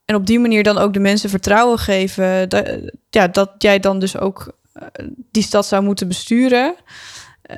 [0.05, 2.49] En op die manier dan ook de mensen vertrouwen geven.
[2.49, 2.70] Dat,
[3.09, 4.59] ja, dat jij dan dus ook
[5.32, 6.76] die stad zou moeten besturen.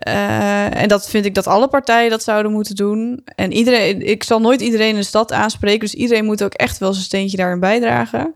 [0.07, 3.21] Uh, en dat vind ik dat alle partijen dat zouden moeten doen.
[3.35, 5.79] En iedereen, ik zal nooit iedereen in de stad aanspreken.
[5.79, 8.33] Dus iedereen moet ook echt wel zijn steentje daarin bijdragen.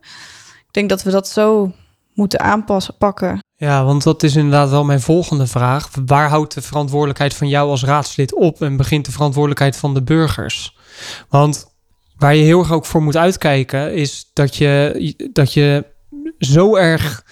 [0.67, 1.71] Ik denk dat we dat zo
[2.13, 3.39] moeten aanpassen, pakken.
[3.55, 5.89] Ja, want dat is inderdaad wel mijn volgende vraag.
[6.05, 10.03] Waar houdt de verantwoordelijkheid van jou als raadslid op en begint de verantwoordelijkheid van de
[10.03, 10.77] burgers?
[11.29, 11.75] Want
[12.17, 15.85] waar je heel erg ook voor moet uitkijken, is dat je, dat je
[16.39, 17.23] zo erg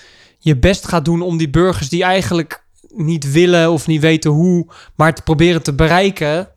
[0.45, 4.67] je best gaat doen om die burgers die eigenlijk niet willen of niet weten hoe,
[4.95, 6.49] maar te proberen te bereiken,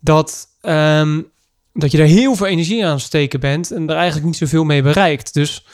[0.00, 1.30] dat, um,
[1.72, 4.82] dat je er heel veel energie aan steken bent en er eigenlijk niet zoveel mee
[4.82, 5.34] bereikt.
[5.34, 5.66] Dus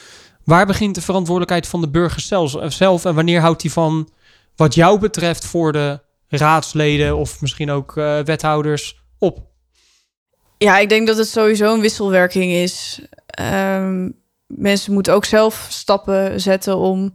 [0.44, 4.08] waar begint de verantwoordelijkheid van de burgers zelf, zelf en wanneer houdt die van,
[4.56, 9.40] wat jou betreft, voor de raadsleden of misschien ook uh, wethouders op?
[10.58, 13.00] Ja, ik denk dat het sowieso een wisselwerking is.
[13.40, 17.14] Um, mensen moeten ook zelf stappen zetten om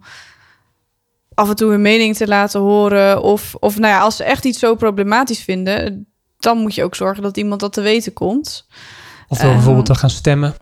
[1.35, 3.21] af en toe hun mening te laten horen.
[3.21, 6.07] Of, of nou ja, als ze echt iets zo problematisch vinden,
[6.37, 8.67] dan moet je ook zorgen dat iemand dat te weten komt.
[9.27, 10.55] Of door bijvoorbeeld te gaan stemmen.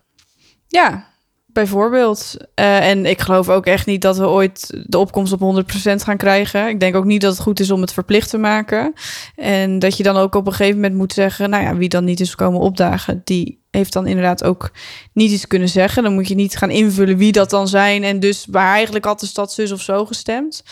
[0.68, 1.11] Ja,
[1.52, 2.36] bijvoorbeeld.
[2.60, 6.16] Uh, en ik geloof ook echt niet dat we ooit de opkomst op 100% gaan
[6.16, 6.68] krijgen.
[6.68, 8.92] Ik denk ook niet dat het goed is om het verplicht te maken.
[9.36, 12.04] En dat je dan ook op een gegeven moment moet zeggen, nou ja, wie dan
[12.04, 14.70] niet is komen opdagen, die heeft dan inderdaad ook
[15.12, 16.02] niet iets kunnen zeggen.
[16.02, 18.04] Dan moet je niet gaan invullen wie dat dan zijn.
[18.04, 20.64] En dus waar eigenlijk had de stad zus of zo gestemd.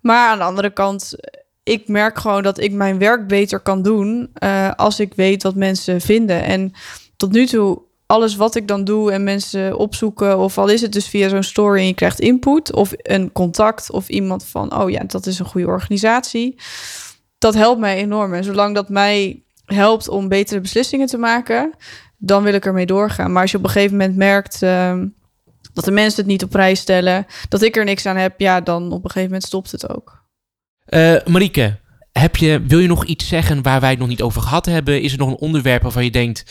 [0.00, 1.14] Maar aan de andere kant,
[1.62, 5.54] ik merk gewoon dat ik mijn werk beter kan doen uh, als ik weet wat
[5.54, 6.44] mensen vinden.
[6.44, 6.72] En
[7.16, 7.82] tot nu toe,
[8.12, 11.42] alles wat ik dan doe en mensen opzoeken, of al is het dus via zo'n
[11.42, 15.38] story en je krijgt input, of een contact, of iemand van, oh ja, dat is
[15.38, 16.60] een goede organisatie.
[17.38, 18.34] Dat helpt mij enorm.
[18.34, 21.72] En zolang dat mij helpt om betere beslissingen te maken,
[22.16, 23.32] dan wil ik ermee doorgaan.
[23.32, 25.02] Maar als je op een gegeven moment merkt uh,
[25.72, 28.60] dat de mensen het niet op prijs stellen, dat ik er niks aan heb, ja,
[28.60, 30.22] dan op een gegeven moment stopt het ook.
[30.88, 31.78] Uh, Marieke,
[32.12, 35.02] heb je, wil je nog iets zeggen waar wij het nog niet over gehad hebben?
[35.02, 36.44] Is er nog een onderwerp waarvan je denkt: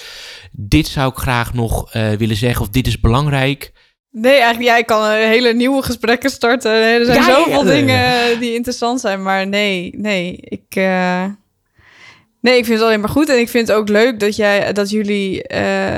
[0.52, 3.72] dit zou ik graag nog uh, willen zeggen of dit is belangrijk?
[4.12, 6.72] Nee, eigenlijk, ja, ik kan hele nieuwe gesprekken starten.
[6.72, 10.76] Er zijn ja, zoveel ja, dingen die interessant zijn, maar nee, nee, ik.
[10.76, 11.26] Uh,
[12.42, 13.30] Nee, ik vind het alleen maar goed.
[13.30, 15.98] En ik vind het ook leuk dat jij dat jullie uh,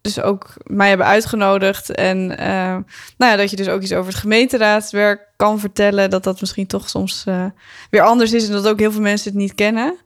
[0.00, 1.90] dus ook mij hebben uitgenodigd.
[1.90, 2.76] En uh,
[3.16, 6.10] nou ja, dat je dus ook iets over het gemeenteraadswerk kan vertellen.
[6.10, 7.44] Dat dat misschien toch soms uh,
[7.90, 8.46] weer anders is.
[8.46, 9.96] En dat ook heel veel mensen het niet kennen.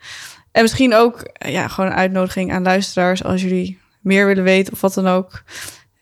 [0.52, 4.80] En misschien ook ja, gewoon een uitnodiging aan luisteraars als jullie meer willen weten of
[4.80, 5.42] wat dan ook.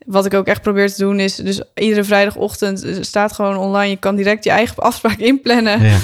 [0.07, 3.91] Wat ik ook echt probeer te doen is, dus iedere vrijdagochtend staat gewoon online.
[3.91, 5.81] Je kan direct je eigen afspraak inplannen.
[5.83, 5.99] Ja.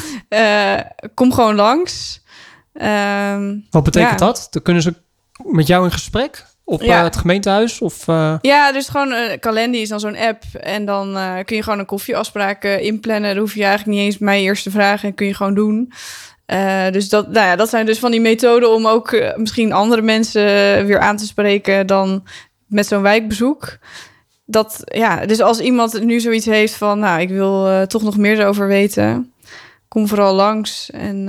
[0.79, 2.23] Uh, kom gewoon langs.
[2.73, 4.27] Um, Wat betekent ja.
[4.27, 4.47] dat?
[4.51, 4.95] Dan kunnen ze
[5.45, 6.99] met jou in gesprek op ja.
[6.99, 7.81] uh, het gemeentehuis?
[7.81, 8.35] Of, uh...
[8.41, 10.43] Ja, dus gewoon uh, Calendly is dan zo'n app.
[10.61, 13.31] En dan kun je gewoon een koffieafspraak inplannen.
[13.31, 15.09] Dan hoef je eigenlijk niet eens mij eerst te vragen.
[15.09, 15.93] En kun je gewoon doen.
[16.93, 20.43] dus dat, nou ja, dat zijn dus van die methoden om ook misschien andere mensen
[20.87, 22.25] weer aan te spreken dan
[22.67, 23.79] met zo'n wijkbezoek.
[24.45, 28.41] Dat, ja, dus als iemand nu zoiets heeft van, nou, ik wil toch nog meer
[28.41, 29.33] erover weten,
[29.89, 30.91] kom vooral langs.
[30.91, 31.29] En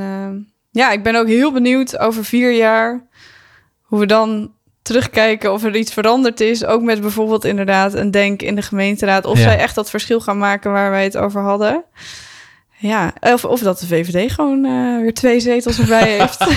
[0.72, 3.08] ja, ik ben ook heel benieuwd over vier jaar
[3.82, 4.52] hoe we dan
[4.90, 6.66] terugkijken of er iets veranderd is.
[6.66, 9.26] Ook met bijvoorbeeld inderdaad een denk in de gemeenteraad.
[9.26, 11.84] Of zij echt dat verschil gaan maken waar wij het over hadden.
[12.82, 16.48] Ja, of, of dat de VVD gewoon uh, weer twee zetels erbij heeft.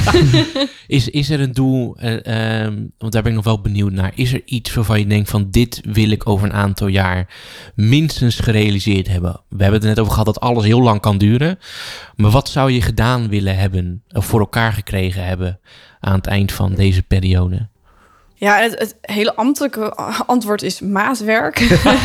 [0.87, 4.13] is, is er een doel, uh, um, want daar ben ik nog wel benieuwd naar.
[4.15, 7.35] Is er iets waarvan je denkt van dit wil ik over een aantal jaar
[7.75, 9.41] minstens gerealiseerd hebben?
[9.49, 11.59] We hebben het er net over gehad dat alles heel lang kan duren.
[12.17, 15.61] Maar wat zou je gedaan willen hebben of voor elkaar gekregen hebben
[16.01, 17.71] aan het eind van deze periode?
[18.43, 19.95] Ja, het, het, hele ambtelijke
[20.27, 21.61] antwoord is maatwerk.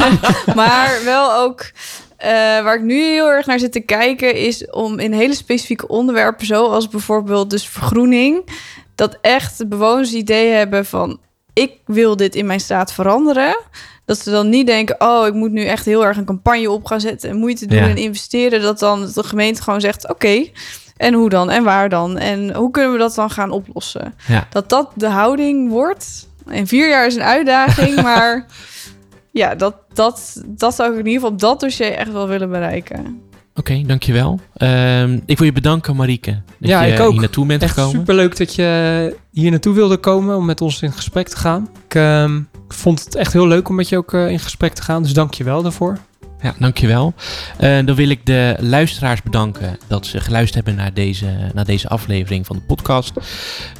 [0.55, 2.27] maar wel ook uh,
[2.63, 6.45] waar ik nu heel erg naar zit te kijken, is om in hele specifieke onderwerpen,
[6.45, 8.49] zoals bijvoorbeeld dus vergroening,
[8.95, 11.19] dat echt de bewoners idee hebben van
[11.53, 13.57] ik wil dit in mijn staat veranderen.
[14.05, 16.85] Dat ze dan niet denken, oh, ik moet nu echt heel erg een campagne op
[16.85, 17.89] gaan zetten en moeite doen ja.
[17.89, 18.61] en investeren.
[18.61, 20.53] Dat dan de gemeente gewoon zegt, oké, okay,
[20.97, 21.49] En hoe dan?
[21.49, 22.17] En waar dan?
[22.17, 24.13] En hoe kunnen we dat dan gaan oplossen?
[24.27, 24.47] Ja.
[24.49, 26.26] Dat dat de houding wordt.
[26.49, 28.45] En vier jaar is een uitdaging, maar
[29.31, 32.49] ja, dat, dat, dat zou ik in ieder geval op dat dossier echt wel willen
[32.49, 33.21] bereiken.
[33.55, 34.39] Oké, dankjewel.
[34.53, 36.31] Ehm ik wil je bedanken, Marieke.
[36.31, 37.11] Dat Ja, je ik ook.
[37.11, 37.99] hier naartoe bent Echt gekomen.
[37.99, 41.69] superleuk dat je hier naartoe wilde komen om met ons in gesprek te gaan.
[41.87, 44.81] Ik ehm, vond het echt heel leuk om met je ook eh, in gesprek te
[44.81, 45.97] gaan, dus dank je wel daarvoor.
[46.41, 47.13] Ja, dankjewel.
[47.57, 51.87] Eh dan wil ik de luisteraars bedanken dat ze geluisterd hebben naar deze, naar deze
[51.87, 53.11] aflevering van de podcast.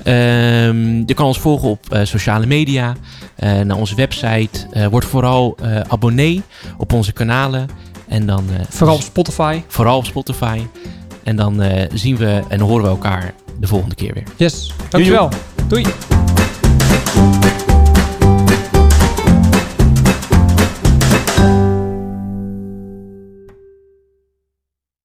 [0.03, 2.95] Ehm, je kan ons volgen op eh, sociale media,
[3.35, 4.89] eh, naar onze website.
[4.89, 5.57] Word vooral
[5.87, 6.41] abonnee
[6.77, 7.69] op onze kanalen.
[8.07, 9.61] En dan, Vooral op Spotify.
[9.67, 10.59] vooral op Spotify.
[11.23, 11.63] En dan
[11.93, 14.23] zien we en horen we elkaar de volgende keer weer.
[14.35, 15.29] Yes, dankjewel.
[15.69, 16.06] Joejoe.